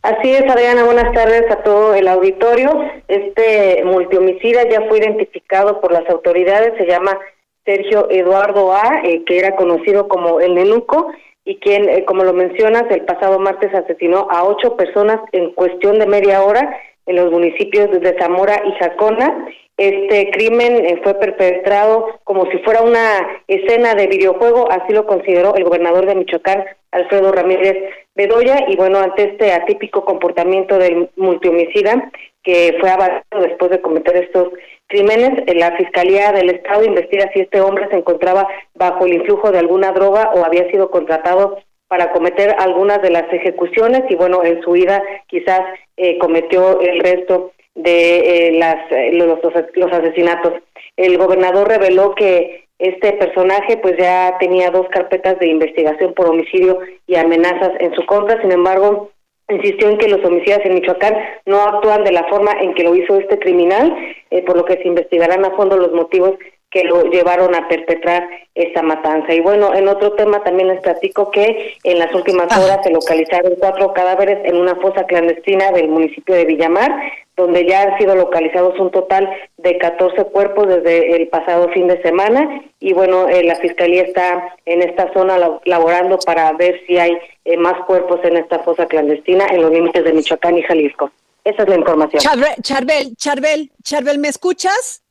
[0.03, 2.71] Así es, Adriana, buenas tardes a todo el auditorio.
[3.09, 7.19] Este multihomicida ya fue identificado por las autoridades, se llama
[7.65, 11.09] Sergio Eduardo A., eh, que era conocido como el Nenuco,
[11.45, 15.99] y quien, eh, como lo mencionas, el pasado martes asesinó a ocho personas en cuestión
[15.99, 19.47] de media hora en los municipios de Zamora y Jacona.
[19.77, 25.55] Este crimen eh, fue perpetrado como si fuera una escena de videojuego, así lo consideró
[25.55, 27.77] el gobernador de Michoacán, Alfredo Ramírez
[28.15, 32.11] Bedoya, y bueno, ante este atípico comportamiento del multihomicida
[32.43, 34.49] que fue avalado después de cometer estos
[34.87, 39.51] crímenes, eh, la Fiscalía del Estado investiga si este hombre se encontraba bajo el influjo
[39.51, 41.59] de alguna droga o había sido contratado
[41.89, 45.61] para cometer algunas de las ejecuciones y bueno, en su vida quizás
[45.97, 48.77] eh, cometió el resto de eh, las
[49.12, 49.39] los,
[49.75, 50.55] los asesinatos.
[50.97, 56.81] El gobernador reveló que este personaje pues ya tenía dos carpetas de investigación por homicidio
[57.07, 59.11] y amenazas en su contra, sin embargo,
[59.49, 61.15] insistió en que los homicidas en Michoacán
[61.47, 63.97] no actúan de la forma en que lo hizo este criminal,
[64.31, 66.33] eh, por lo que se investigarán a fondo los motivos
[66.77, 69.33] que lo llevaron a perpetrar esta matanza.
[69.33, 72.61] Y bueno, en otro tema también les platico que en las últimas ah.
[72.61, 76.95] horas se localizaron cuatro cadáveres en una fosa clandestina del municipio de Villamar,
[77.35, 82.03] donde ya han sido localizados un total de 14 cuerpos desde el pasado fin de
[82.03, 82.61] semana.
[82.79, 87.57] Y bueno, eh, la Fiscalía está en esta zona laborando para ver si hay eh,
[87.57, 91.11] más cuerpos en esta fosa clandestina en los límites de Michoacán y Jalisco.
[91.43, 92.21] Esa es la información.
[92.21, 95.06] Charbel, Charbel, Charbel, ¿me escuchas?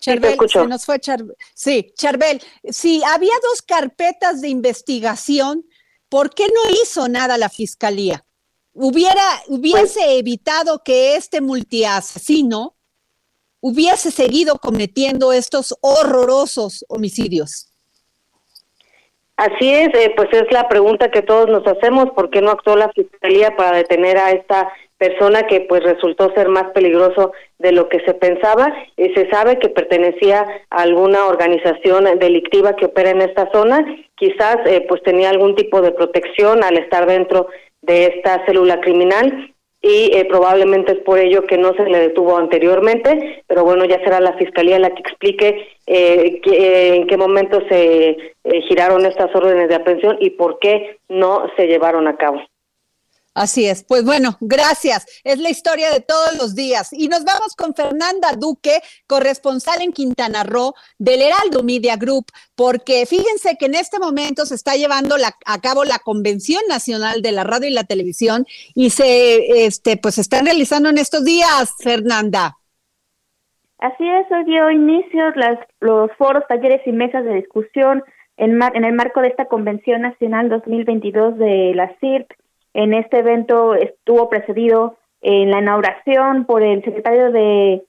[0.00, 1.36] Charbel, se nos fue Charbel.
[1.54, 5.66] Sí, Charbel, si había dos carpetas de investigación,
[6.08, 8.24] ¿por qué no hizo nada la fiscalía?
[8.72, 12.76] Hubiera, hubiese pues evitado que este multiasesino
[13.60, 17.66] hubiese seguido cometiendo estos horrorosos homicidios.
[19.36, 22.76] Así es, eh, pues es la pregunta que todos nos hacemos, ¿por qué no actuó
[22.76, 27.88] la fiscalía para detener a esta persona que pues resultó ser más peligroso de lo
[27.88, 28.72] que se pensaba.
[28.98, 33.78] y se sabe que pertenecía a alguna organización delictiva que opera en esta zona.
[34.16, 37.48] Quizás eh, pues tenía algún tipo de protección al estar dentro
[37.80, 42.36] de esta célula criminal y eh, probablemente es por ello que no se le detuvo
[42.36, 48.34] anteriormente, pero bueno, ya será la fiscalía la que explique eh, en qué momento se
[48.68, 52.42] giraron estas órdenes de aprehensión y por qué no se llevaron a cabo.
[53.34, 53.84] Así es.
[53.84, 55.06] Pues bueno, gracias.
[55.22, 56.92] Es la historia de todos los días.
[56.92, 63.06] Y nos vamos con Fernanda Duque, corresponsal en Quintana Roo del Heraldo Media Group, porque
[63.06, 65.14] fíjense que en este momento se está llevando
[65.46, 70.18] a cabo la Convención Nacional de la Radio y la Televisión y se este, pues
[70.18, 72.56] están realizando en estos días, Fernanda.
[73.78, 78.02] Así es, hoy dio inicio las, los foros, talleres y mesas de discusión
[78.36, 82.30] en, en el marco de esta Convención Nacional 2022 de la CIRP
[82.74, 87.82] en este evento estuvo precedido en la inauguración por el secretario de,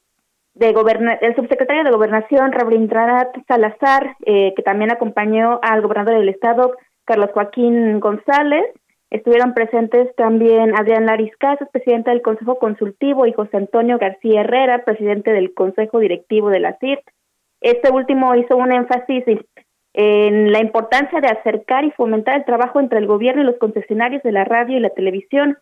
[0.55, 7.31] el subsecretario de Gobernación, Rabindranath Salazar, eh, que también acompañó al gobernador del estado, Carlos
[7.33, 8.65] Joaquín González.
[9.09, 14.85] Estuvieron presentes también Adrián Laris Casas, presidente del Consejo Consultivo, y José Antonio García Herrera,
[14.85, 17.03] presidente del Consejo Directivo de la CIRT.
[17.59, 19.23] Este último hizo un énfasis
[19.93, 24.23] en la importancia de acercar y fomentar el trabajo entre el gobierno y los concesionarios
[24.23, 25.57] de la radio y la televisión.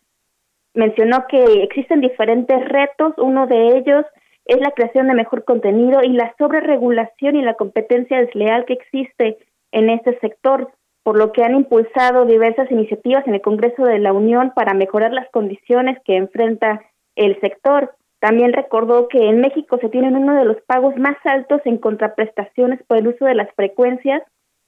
[0.74, 4.04] Mencionó que existen diferentes retos, uno de ellos
[4.44, 9.38] es la creación de mejor contenido y la sobreregulación y la competencia desleal que existe
[9.72, 14.12] en este sector, por lo que han impulsado diversas iniciativas en el Congreso de la
[14.12, 16.82] Unión para mejorar las condiciones que enfrenta
[17.16, 17.94] el sector.
[18.20, 22.80] También recordó que en México se tienen uno de los pagos más altos en contraprestaciones
[22.86, 24.22] por el uso de las frecuencias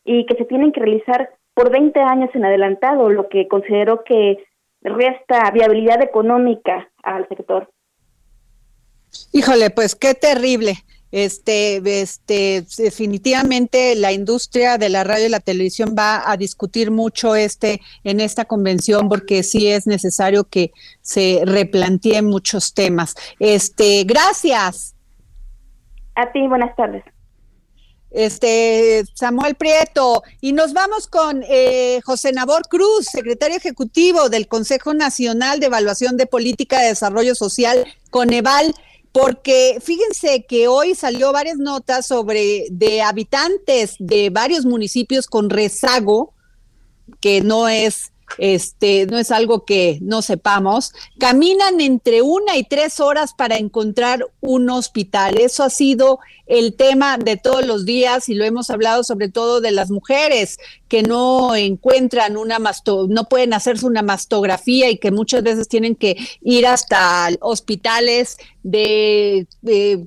[0.04, 4.42] y que se tienen que realizar por 20 años en adelantado, lo que consideró que
[4.80, 7.70] resta viabilidad económica al sector.
[9.32, 10.74] Híjole, pues qué terrible
[11.12, 17.36] este, este, definitivamente la industria de la radio y la televisión va a discutir mucho
[17.36, 20.72] este en esta convención porque sí es necesario que
[21.02, 23.14] se replanteen muchos temas.
[23.38, 24.94] Este, gracias.
[26.14, 27.04] A ti, buenas tardes.
[28.10, 34.92] Este, Samuel Prieto, y nos vamos con eh, José Nabor Cruz, secretario ejecutivo del Consejo
[34.92, 38.74] Nacional de Evaluación de Política de Desarrollo Social, Coneval
[39.12, 46.32] porque fíjense que hoy salió varias notas sobre de habitantes de varios municipios con rezago,
[47.20, 53.00] que no es este, no es algo que no sepamos, caminan entre una y tres
[53.00, 55.38] horas para encontrar un hospital.
[55.38, 59.60] Eso ha sido el tema de todos los días y lo hemos hablado sobre todo
[59.60, 60.58] de las mujeres
[60.88, 65.94] que no encuentran una masto, no pueden hacerse una mastografía y que muchas veces tienen
[65.94, 70.04] que ir hasta hospitales de, de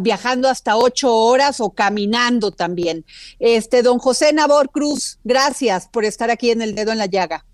[0.00, 3.04] viajando hasta ocho horas o caminando también.
[3.38, 7.44] Este, don José Nabor Cruz, gracias por estar aquí en el dedo en la llaga.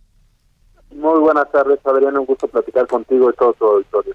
[0.90, 4.14] Muy buenas tardes, Adriana, un gusto platicar contigo y todo tu auditorio.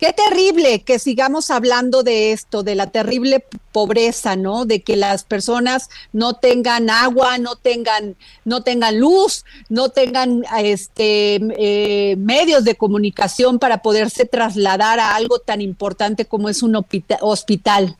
[0.00, 4.64] Qué terrible que sigamos hablando de esto, de la terrible pobreza, ¿no?
[4.64, 11.38] De que las personas no tengan agua, no tengan, no tengan luz, no tengan este
[11.58, 17.94] eh, medios de comunicación para poderse trasladar a algo tan importante como es un hospital.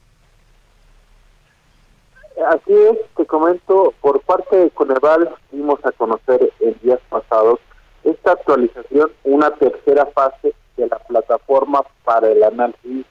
[2.48, 7.61] Así es, te comento, por parte de Coneval dimos a conocer en días pasados
[8.05, 13.07] esta actualización, una tercera fase de la plataforma para el análisis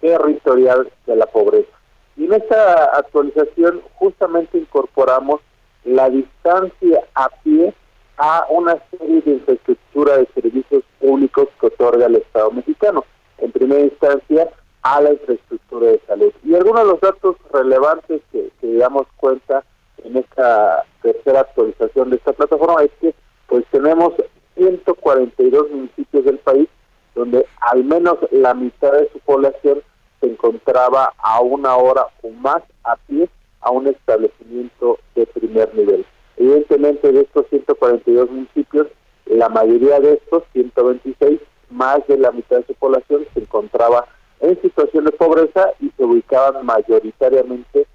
[0.00, 1.70] territorial de la pobreza.
[2.16, 5.40] Y en esta actualización justamente incorporamos
[5.84, 7.74] la distancia a pie
[8.16, 13.04] a una serie de infraestructura de servicios públicos que otorga el Estado mexicano.
[13.38, 14.48] En primera instancia,
[14.82, 16.32] a la infraestructura de salud.
[16.44, 19.64] Y algunos de los datos relevantes que, que damos cuenta
[20.04, 23.14] en esta tercera actualización de esta plataforma es que
[23.46, 24.12] pues tenemos
[24.56, 26.68] 142 municipios del país
[27.24, 29.80] donde al menos la mitad de su población
[30.20, 33.30] se encontraba a una hora o más a pie
[33.62, 36.04] a un establecimiento de primer nivel.
[36.36, 38.88] Evidentemente de estos 142 municipios,
[39.24, 44.06] la mayoría de estos, 126, más de la mitad de su población se encontraba
[44.40, 47.86] en situación de pobreza y se ubicaban mayoritariamente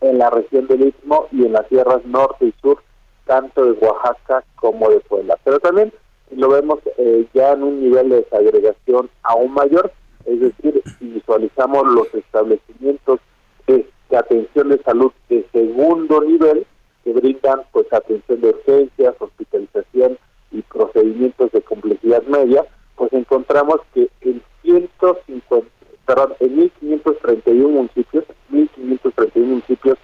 [0.00, 2.80] en la región del Istmo y en las tierras norte y sur,
[3.24, 5.36] tanto de Oaxaca como de Puebla.
[5.42, 5.92] Pero también
[6.30, 9.92] lo vemos eh, ya en un nivel de desagregación aún mayor,
[10.24, 13.20] es decir, si visualizamos los establecimientos
[13.66, 16.66] de, atención de salud de segundo nivel,
[17.04, 20.18] que brindan pues atención de urgencias, hospitalización
[20.50, 22.64] y procedimientos de complejidad media,
[22.96, 25.68] pues encontramos que en 150,
[26.06, 29.98] perdón, en 1531 municipios, 1531 municipios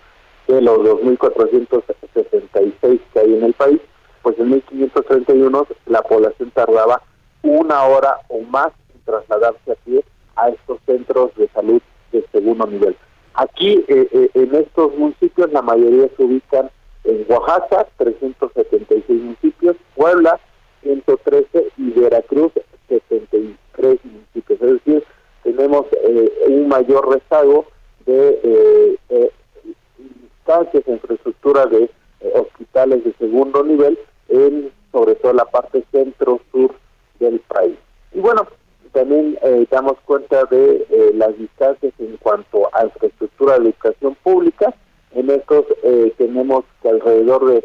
[0.47, 3.81] de los 2466 que hay en el país,
[4.23, 7.03] pues en 1531 la población tardaba
[7.43, 10.05] una hora o más en trasladarse a pie
[10.37, 12.97] a estos centros de salud de segundo nivel.
[13.35, 16.70] Aquí, eh, eh, en estos municipios, la mayoría se ubican
[17.05, 20.39] en Oaxaca, 376 municipios, Puebla,
[20.83, 22.53] 113 y Veracruz,
[22.89, 24.61] 73 municipios.
[24.61, 25.05] Es decir,
[25.43, 27.66] tenemos eh, un mayor rezago
[28.07, 28.99] de
[29.99, 31.91] instancias de infraestructura de
[32.35, 33.99] hospitales de segundo nivel
[34.33, 36.74] en sobre todo la parte centro-sur
[37.20, 37.76] del país.
[38.12, 38.47] Y bueno,
[38.93, 44.74] también eh, damos cuenta de eh, las distancias en cuanto a infraestructura de educación pública.
[45.12, 47.64] En estos eh, tenemos que alrededor de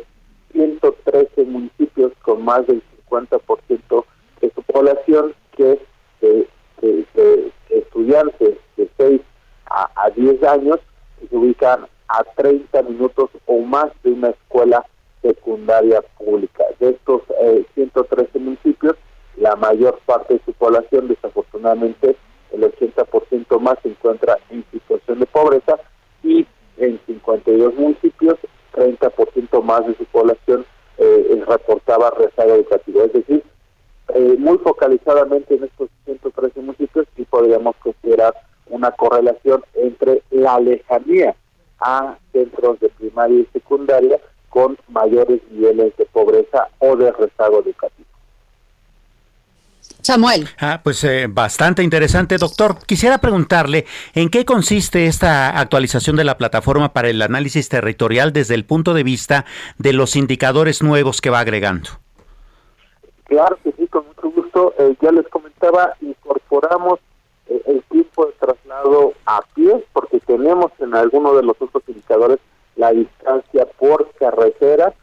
[0.54, 4.06] 113 municipios con más del 50%
[4.42, 5.80] de su población que
[7.70, 9.22] estudiantes de 6
[9.70, 10.80] a, a 10 años
[11.30, 14.86] se ubican a 30 minutos o más de una escuela
[15.22, 16.04] secundaria
[18.18, 18.96] 113 eh, municipios,
[19.38, 22.16] la mayor parte de su población, desafortunadamente,
[22.52, 25.78] el 80% más se encuentra en situación de pobreza
[26.24, 26.46] y
[26.78, 28.36] en 52 municipios,
[28.74, 30.66] 30% más de su población
[30.98, 33.04] eh, reportaba rezago educativo.
[33.04, 33.44] Es decir,
[34.14, 38.34] eh, muy focalizadamente en estos 113 municipios y podríamos considerar
[38.68, 41.36] una correlación entre la lejanía
[41.80, 42.18] a
[50.08, 50.48] Samuel.
[50.58, 52.78] Ah, pues eh, bastante interesante, doctor.
[52.86, 53.86] Quisiera preguntarle
[54.16, 58.94] en qué consiste esta actualización de la plataforma para el análisis territorial desde el punto
[58.94, 59.44] de vista
[59.78, 61.90] de los indicadores nuevos que va agregando.
[63.26, 64.74] Claro que sí, con mucho gusto.
[64.80, 67.00] Eh, ya les comentaba, incorporamos
[67.50, 72.40] eh, el tiempo de traslado a pie, porque tenemos en alguno de los otros indicadores
[72.78, 74.94] la distancia por carretera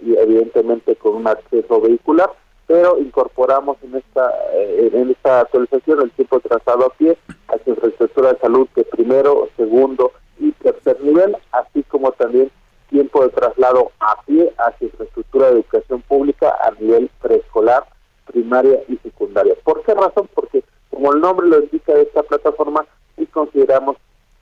[0.00, 2.30] y evidentemente con un acceso vehicular,
[2.66, 7.16] pero incorporamos en esta eh, en esta actualización el tiempo trazado a pie
[7.48, 12.50] hacia infraestructura de salud de primero, segundo y tercer nivel, así como también
[12.90, 17.84] tiempo de traslado a pie hacia infraestructura de educación pública a nivel preescolar,
[18.26, 19.54] primaria y secundaria.
[19.64, 20.28] ¿Por qué razón?
[20.34, 22.86] Porque como como el nombre lo indica de esta plataforma,
[23.18, 23.96] y consideramos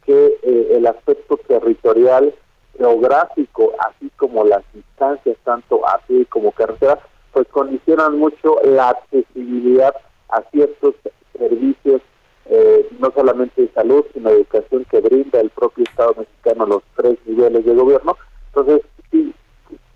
[0.05, 2.33] que eh, el aspecto territorial,
[2.79, 7.01] geográfico, así como las distancias, tanto a pie como carretera,
[7.43, 9.95] pues condicionan mucho la accesibilidad
[10.29, 10.95] a ciertos
[11.37, 12.01] servicios,
[12.47, 16.83] eh, no solamente de salud, sino de educación que brinda el propio Estado mexicano los
[16.97, 18.17] tres niveles de gobierno.
[18.49, 19.35] Entonces, sí,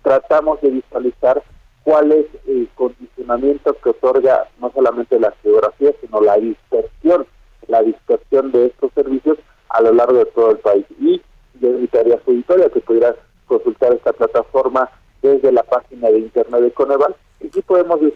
[0.03, 1.41] tratamos de visualizar
[1.83, 7.25] cuál es el condicionamiento que otorga no solamente la geografía, sino la dispersión,
[7.67, 9.37] la dispersión de estos servicios
[9.69, 10.85] a lo largo de todo el país.
[10.99, 11.21] Y
[11.61, 13.15] yo invitaría a su auditoria que pudiera
[13.47, 14.89] consultar esta plataforma
[15.21, 17.15] desde la página de internet de Coneval.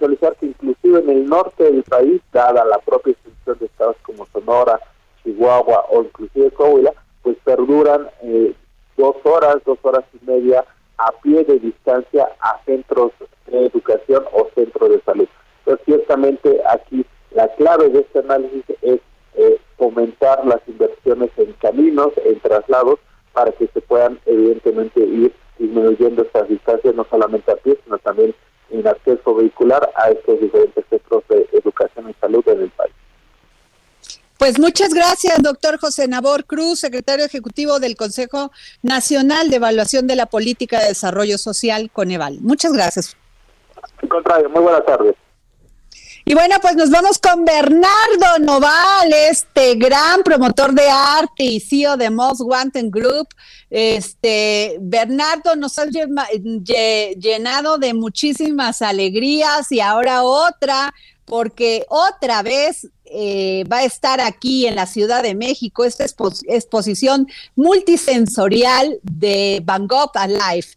[0.01, 0.40] Y
[34.61, 38.51] muchas gracias, doctor José Nabor Cruz, secretario ejecutivo del Consejo
[38.83, 42.39] Nacional de Evaluación de la Política de Desarrollo Social, Coneval.
[42.41, 43.17] Muchas gracias.
[44.01, 45.15] Al contrario, muy buenas tardes.
[46.23, 51.97] Y bueno, pues nos vamos con Bernardo Noval, este gran promotor de arte y CEO
[51.97, 53.27] de Most Wanted Group.
[53.71, 60.93] Este, Bernardo nos ha llenado de muchísimas alegrías y ahora otra,
[61.31, 67.25] porque otra vez eh, va a estar aquí en la Ciudad de México esta exposición
[67.55, 70.67] multisensorial de Van Gogh Alive.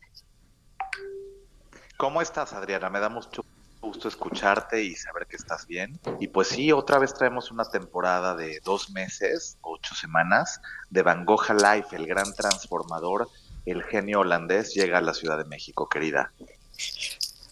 [1.96, 2.88] ¿Cómo estás, Adriana?
[2.88, 3.44] Me da mucho
[3.80, 5.98] gusto escucharte y saber que estás bien.
[6.20, 11.24] Y pues sí, otra vez traemos una temporada de dos meses, ocho semanas, de Van
[11.24, 13.28] Gogh Life, el gran transformador,
[13.66, 16.30] el genio holandés, llega a la Ciudad de México, querida.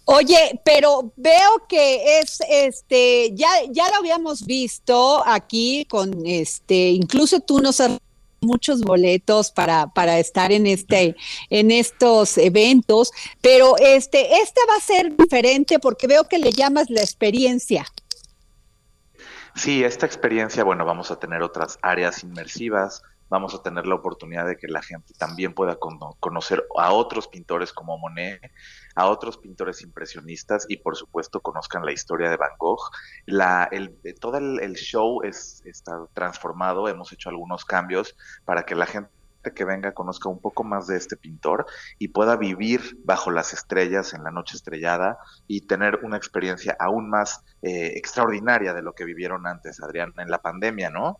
[0.05, 7.41] Oye, pero veo que es este ya ya lo habíamos visto aquí con este incluso
[7.41, 7.99] tú nos has
[8.43, 11.17] muchos boletos para, para estar en este,
[11.49, 16.91] en estos eventos, pero este, este va a ser diferente porque veo que le llamas
[16.91, 17.87] la experiencia.
[19.55, 24.47] Sí, esta experiencia, bueno, vamos a tener otras áreas inmersivas, vamos a tener la oportunidad
[24.47, 28.41] de que la gente también pueda conocer a otros pintores como Monet,
[28.95, 32.91] a otros pintores impresionistas y por supuesto conozcan la historia de Van Gogh.
[33.27, 38.87] La, el, todo el, show es, está transformado, hemos hecho algunos cambios para que la
[38.87, 39.11] gente
[39.55, 41.67] que venga conozca un poco más de este pintor
[41.99, 45.19] y pueda vivir bajo las estrellas en la noche estrellada
[45.49, 50.31] y tener una experiencia aún más eh, extraordinaria de lo que vivieron antes, Adrián, en
[50.31, 51.19] la pandemia, ¿no?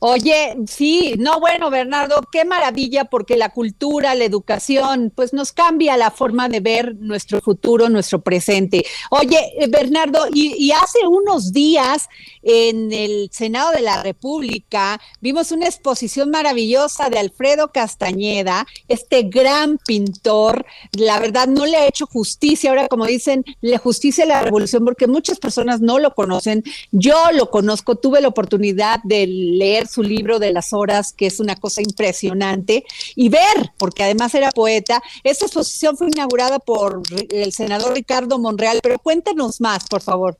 [0.00, 5.96] Oye, sí, no, bueno, Bernardo, qué maravilla porque la cultura, la educación, pues nos cambia
[5.96, 8.84] la forma de ver nuestro futuro, nuestro presente.
[9.10, 12.08] Oye, eh, Bernardo, y, hace unos días
[12.42, 19.78] en el Senado de la República vimos una exposición maravillosa de Alfredo Castañeda, este gran
[19.78, 20.66] pintor.
[20.92, 24.84] La verdad, no le ha hecho justicia, ahora como dicen, le justicia a la revolución
[24.84, 26.64] porque muchas personas no lo conocen.
[26.90, 31.40] Yo lo conozco, tuve la oportunidad de leer su libro de las horas, que es
[31.40, 35.02] una cosa impresionante, y ver, porque además era poeta.
[35.22, 40.38] Esta exposición fue inaugurada por el senador Ricardo Monreal, pero cuéntanos más, por favor.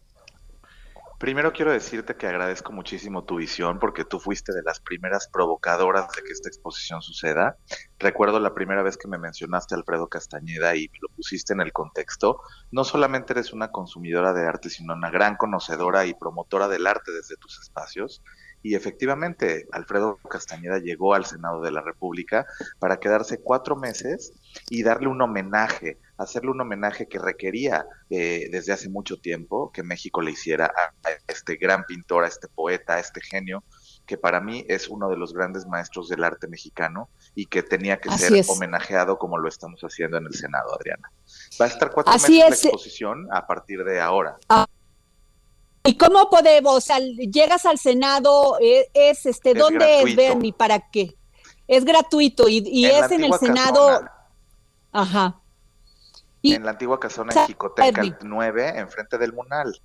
[1.24, 6.08] Primero quiero decirte que agradezco muchísimo tu visión porque tú fuiste de las primeras provocadoras
[6.14, 7.56] de que esta exposición suceda.
[7.98, 11.72] Recuerdo la primera vez que me mencionaste a Alfredo Castañeda y lo pusiste en el
[11.72, 12.40] contexto.
[12.72, 17.10] No solamente eres una consumidora de arte, sino una gran conocedora y promotora del arte
[17.12, 18.22] desde tus espacios.
[18.64, 22.46] Y efectivamente, Alfredo Castañeda llegó al Senado de la República
[22.78, 24.32] para quedarse cuatro meses
[24.70, 29.82] y darle un homenaje, hacerle un homenaje que requería eh, desde hace mucho tiempo que
[29.82, 33.62] México le hiciera a, este gran pintor, a este poeta, a este genio,
[34.06, 37.98] que para mí es uno de los grandes maestros del arte mexicano y que tenía
[37.98, 41.12] que ser homenajeado como lo estamos haciendo en el Senado, Adriana.
[41.60, 44.38] Va a estar cuatro meses la exposición a partir de ahora.
[44.48, 44.66] Ah,
[45.86, 46.86] ¿Y cómo podemos?
[47.30, 50.54] llegas al Senado, e, es, este, ¿dónde es, Bernie?
[50.54, 51.14] ¿Para qué?
[51.68, 54.02] Es gratuito y, es en el Senado.
[54.92, 55.40] Ajá.
[56.42, 59.78] en la antigua casona en Jicoteca 9, enfrente del Munal.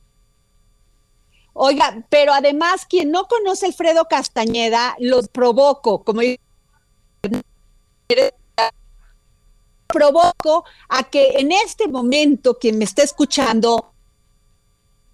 [1.53, 6.21] Oiga, pero además, quien no conoce a Alfredo Castañeda, los provoco, como
[9.87, 13.91] provoco a que en este momento quien me está escuchando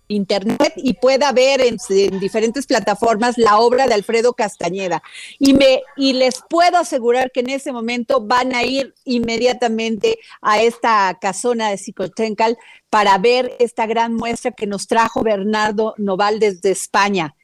[0.08, 1.78] internet y pueda ver en,
[2.20, 5.02] diferentes plataformas la obra de Alfredo Castañeda.
[5.40, 10.62] Y, me, y les puedo asegurar que en ese momento van a ir inmediatamente a
[10.62, 12.58] esta casona de Psicotencal
[12.90, 17.36] para ver esta gran muestra que nos trajo Bernardo Noval desde España.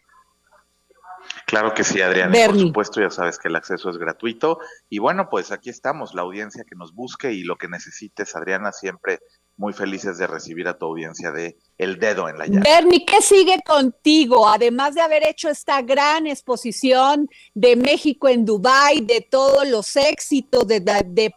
[1.45, 2.33] Claro que sí, Adriana.
[2.47, 4.59] Por supuesto, ya sabes que el acceso es gratuito.
[4.89, 8.71] Y bueno, pues aquí estamos, la audiencia que nos busque y lo que necesites, Adriana,
[8.71, 9.19] siempre
[9.61, 12.63] muy felices de recibir a tu audiencia de El Dedo en la Llaga.
[12.63, 14.49] Bernie, ¿qué sigue contigo?
[14.49, 20.67] Además de haber hecho esta gran exposición de México en Dubái, de todos los éxitos,
[20.67, 21.31] de, de,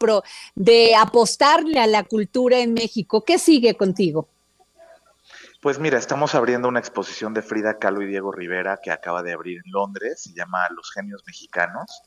[0.54, 4.26] de apostarle a la cultura en México, ¿qué sigue contigo?
[5.60, 9.34] Pues mira, estamos abriendo una exposición de Frida Kahlo y Diego Rivera que acaba de
[9.34, 12.02] abrir en Londres, se llama Los Genios Mexicanos,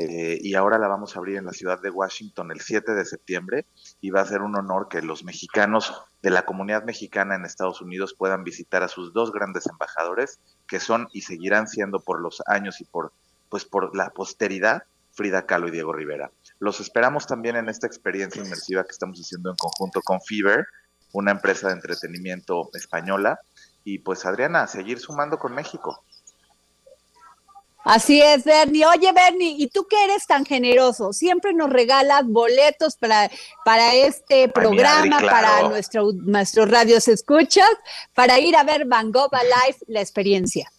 [0.00, 3.04] eh, y ahora la vamos a abrir en la ciudad de Washington el 7 de
[3.04, 3.66] septiembre,
[4.00, 5.92] y va a ser un honor que los mexicanos
[6.22, 10.38] de la comunidad mexicana en Estados Unidos puedan visitar a sus dos grandes embajadores,
[10.68, 13.12] que son y seguirán siendo por los años y por,
[13.48, 16.30] pues por la posteridad, Frida Kahlo y Diego Rivera.
[16.60, 20.64] Los esperamos también en esta experiencia inmersiva que estamos haciendo en conjunto con Fever,
[21.12, 23.40] una empresa de entretenimiento española.
[23.82, 26.04] Y pues Adriana, seguir sumando con México.
[27.88, 28.84] Así es, Bernie.
[28.84, 31.14] Oye, Bernie, ¿y tú que eres tan generoso?
[31.14, 33.30] Siempre nos regalas boletos para,
[33.64, 37.70] para este programa, para nuestro, nuestros radios escuchas,
[38.12, 40.70] para ir a ver Van Gogh Live, la experiencia.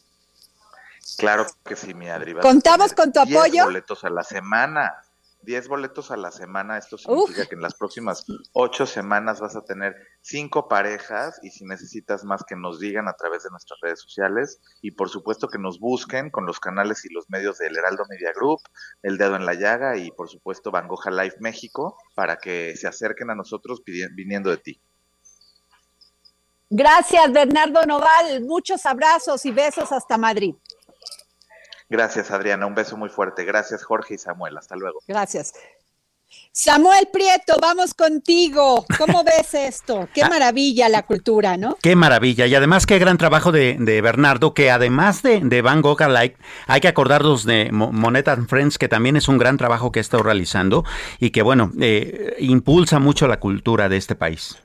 [1.18, 2.36] Claro que sí, mi Adri.
[2.36, 3.66] ¿Contamos con tu apoyo?
[3.66, 4.94] boletos a la semana.
[5.42, 9.64] 10 boletos a la semana, esto significa que en las próximas 8 semanas vas a
[9.64, 14.02] tener 5 parejas y si necesitas más que nos digan a través de nuestras redes
[14.02, 18.04] sociales y por supuesto que nos busquen con los canales y los medios del Heraldo
[18.10, 18.60] Media Group,
[19.02, 23.30] El Dedo en la Llaga y por supuesto Bangoja Live México para que se acerquen
[23.30, 24.82] a nosotros viniendo de ti.
[26.70, 30.54] Gracias Bernardo Noval, muchos abrazos y besos hasta Madrid.
[31.90, 32.68] Gracias, Adriana.
[32.68, 33.44] Un beso muy fuerte.
[33.46, 34.58] Gracias, Jorge y Samuel.
[34.58, 35.00] Hasta luego.
[35.08, 35.54] Gracias.
[36.52, 38.86] Samuel Prieto, vamos contigo.
[38.98, 40.08] ¿Cómo ves esto?
[40.14, 40.30] Qué ah.
[40.30, 41.78] maravilla la cultura, ¿no?
[41.82, 42.46] Qué maravilla.
[42.46, 46.38] Y además, qué gran trabajo de, Bernardo, que además de, de Van Gogh Alike,
[46.68, 50.02] hay que acordarnos de Monet and Friends, que también es un gran trabajo que ha
[50.02, 50.84] estado realizando
[51.20, 54.58] y que, bueno, eh, impulsa mucho la cultura de este país.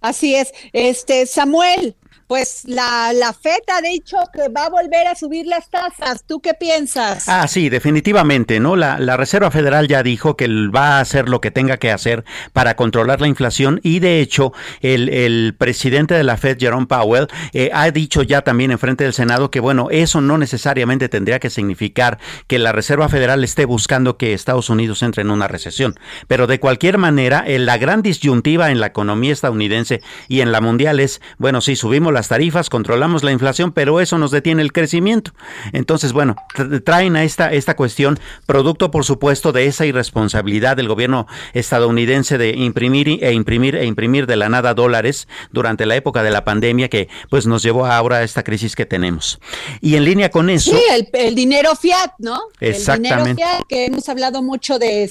[0.00, 0.52] Así es.
[0.72, 1.96] Este, Samuel,
[2.32, 6.24] pues la, la FED ha dicho que va a volver a subir las tasas.
[6.26, 7.28] ¿Tú qué piensas?
[7.28, 8.74] Ah, sí, definitivamente, ¿no?
[8.74, 12.24] La, la Reserva Federal ya dijo que va a hacer lo que tenga que hacer
[12.54, 17.28] para controlar la inflación y de hecho el, el presidente de la FED, Jerome Powell,
[17.52, 21.38] eh, ha dicho ya también en frente del Senado que, bueno, eso no necesariamente tendría
[21.38, 26.00] que significar que la Reserva Federal esté buscando que Estados Unidos entre en una recesión.
[26.28, 30.98] Pero de cualquier manera, la gran disyuntiva en la economía estadounidense y en la mundial
[30.98, 35.32] es, bueno, sí, subimos la tarifas, controlamos la inflación, pero eso nos detiene el crecimiento.
[35.72, 36.36] Entonces, bueno,
[36.84, 42.50] traen a esta, esta cuestión, producto por supuesto de esa irresponsabilidad del gobierno estadounidense de
[42.50, 46.88] imprimir e imprimir e imprimir de la nada dólares durante la época de la pandemia
[46.88, 49.40] que pues nos llevó ahora a esta crisis que tenemos.
[49.80, 50.70] Y en línea con eso...
[50.70, 52.40] Sí, el, dinero fiat, ¿no?
[52.60, 53.30] Exactamente.
[53.30, 55.10] El dinero fiat, que hemos hablado mucho de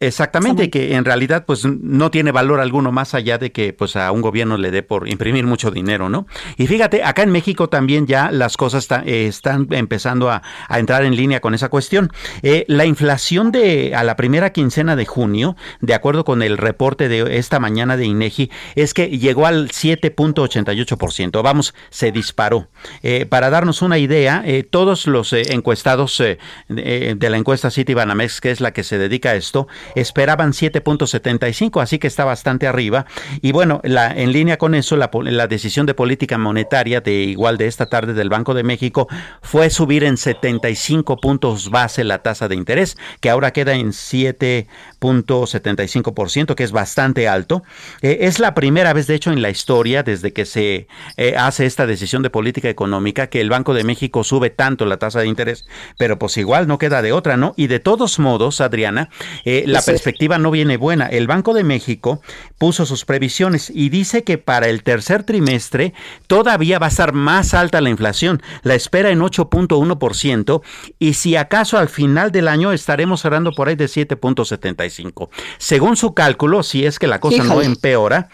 [0.00, 4.10] Exactamente, que en realidad pues no tiene valor alguno más allá de que pues a
[4.10, 6.26] un gobierno le dé por imprimir mucho dinero, ¿no?
[6.56, 11.14] Y fíjate, acá en México también ya las cosas eh, están empezando a, entrar en
[11.14, 12.10] línea con esa cuestión.
[12.42, 17.08] Eh, la inflación de a la primera quincena de junio, de acuerdo con el reporte
[17.08, 21.40] de esta mañana de INEGI, es que llegó al 7.88%.
[21.42, 22.68] Vamos, se disparó.
[23.02, 26.20] Eh, para darnos una idea, todos los encuestados
[26.68, 31.82] de la encuesta City Banamex, que es la que se dedica a esto, esperaban 7.75,
[31.82, 33.06] así que está bastante arriba.
[33.40, 37.66] Y bueno, en línea con eso, la, la decisión de política monetaria de igual de
[37.66, 39.08] esta tarde del Banco de México
[39.42, 46.54] fue subir en 75 puntos base la tasa de interés, que ahora queda en 7.75%,
[46.54, 47.62] que es bastante alto.
[48.02, 51.66] Eh, es la primera vez, de hecho, en la historia, desde que se eh, hace
[51.66, 55.26] esta decisión de política económica, que el Banco de México sube tanto la tasa de
[55.26, 55.66] interés,
[55.98, 57.54] pero pues igual no queda de otra, ¿no?
[57.56, 59.10] Y de todos modos, Adriana,
[59.44, 61.06] eh, la perspectiva no viene buena.
[61.06, 62.20] El Banco de México
[62.58, 65.94] puso sus previsiones y dice que para el tercer trimestre
[66.26, 68.42] todavía va a estar más alta la inflación.
[68.62, 70.62] La espera en 8.1%
[70.98, 75.28] y si acaso al final del año estaremos cerrando por ahí de 7.75.
[75.58, 78.28] Según su cálculo, si es que la cosa no empeora,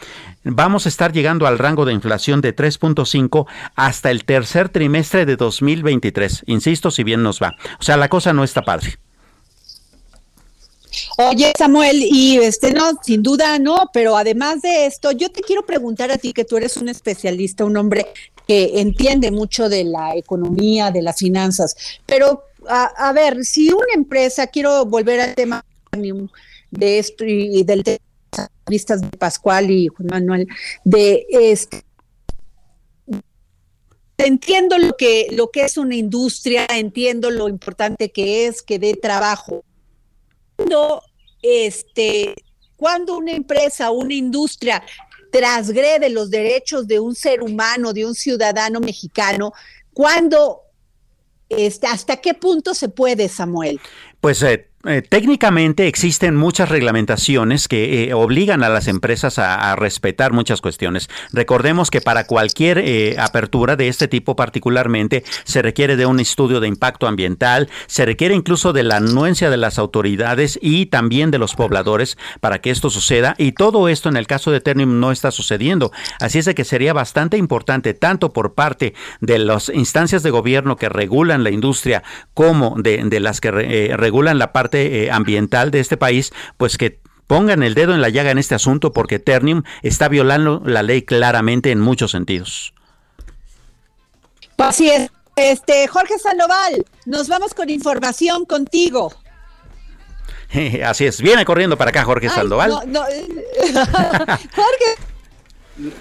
[0.44, 5.36] vamos a estar llegando al rango de inflación de 3.5 hasta el tercer trimestre de
[5.36, 6.44] 2023.
[6.46, 7.56] Insisto, si bien nos va.
[7.78, 8.98] O sea, la cosa no está padre.
[11.28, 15.66] Oye, Samuel, y este no, sin duda no, pero además de esto, yo te quiero
[15.66, 18.06] preguntar a ti que tú eres un especialista, un hombre
[18.46, 24.46] que entiende mucho de la economía, de las finanzas, pero a, ver, si una empresa,
[24.46, 25.64] quiero volver al tema
[26.70, 27.98] de esto y, del tema
[28.36, 30.48] de vistas de Pascual y Juan Manuel,
[30.84, 31.84] de este
[34.16, 38.94] entiendo lo que, lo que es una industria, entiendo lo importante que es que dé
[38.94, 39.64] trabajo.
[41.42, 42.34] Este,
[42.76, 44.82] cuando una empresa, una industria
[45.30, 49.52] transgrede los derechos de un ser humano, de un ciudadano mexicano,
[49.92, 50.62] cuando,
[51.48, 53.80] este, hasta qué punto se puede, Samuel?
[54.20, 60.32] Pues eh, eh, técnicamente existen muchas reglamentaciones que eh, obligan a las empresas a, respetar
[60.32, 61.10] muchas cuestiones.
[61.34, 66.60] Recordemos que para cualquier eh, apertura de este tipo particularmente se requiere de un estudio
[66.60, 71.36] de impacto ambiental, se requiere incluso de la anuencia de las autoridades y también de
[71.36, 75.12] los pobladores para que esto suceda y todo esto en el caso de Ternium no
[75.12, 75.92] está sucediendo.
[76.20, 80.76] Así es de que sería bastante importante tanto por parte de las instancias de gobierno
[80.76, 82.02] que regulan la industria
[82.32, 83.50] como de, las que
[83.94, 88.08] regulan la parte eh, ambiental de este país, pues que pongan el dedo en la
[88.08, 92.74] llaga en este asunto porque Ternium está violando la ley claramente en muchos sentidos.
[94.58, 95.10] Así es.
[95.36, 99.12] Este, Jorge Sandoval, nos vamos con información contigo.
[100.84, 102.72] Así es, viene corriendo para acá Jorge Sandoval.
[102.72, 102.90] Jorge.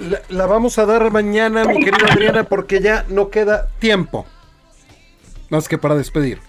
[0.10, 4.26] La, la, vamos a dar mañana, mi querida Adriana, porque ya no queda tiempo.
[5.50, 6.42] Más que para despedir.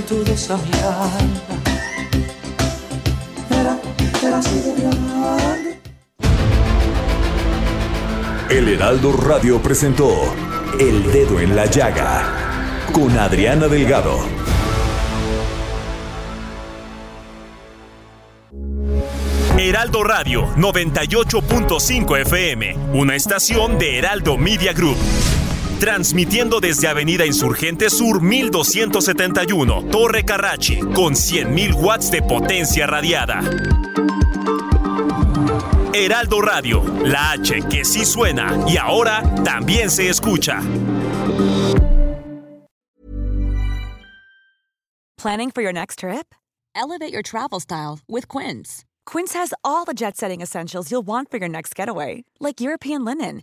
[0.00, 0.60] Salieron todos a
[3.50, 3.78] Era,
[4.22, 5.80] era así de grande.
[8.50, 10.34] El Heraldo Radio presentó
[10.78, 14.18] El Dedo en la Llaga con Adriana Delgado.
[19.58, 24.96] Heraldo Radio 98.5 FM, una estación de Heraldo Media Group
[25.80, 33.40] transmitiendo desde Avenida Insurgente Sur 1271, Torre Carrachi, con 100.000 watts de potencia radiada.
[35.94, 40.60] Heraldo Radio, la H que sí suena y ahora también se escucha.
[45.16, 46.34] Planning for your next trip?
[46.74, 48.84] Elevate your travel style with Quince.
[49.06, 53.04] Quince has all the jet setting essentials you'll want for your next getaway, like European
[53.04, 53.42] linen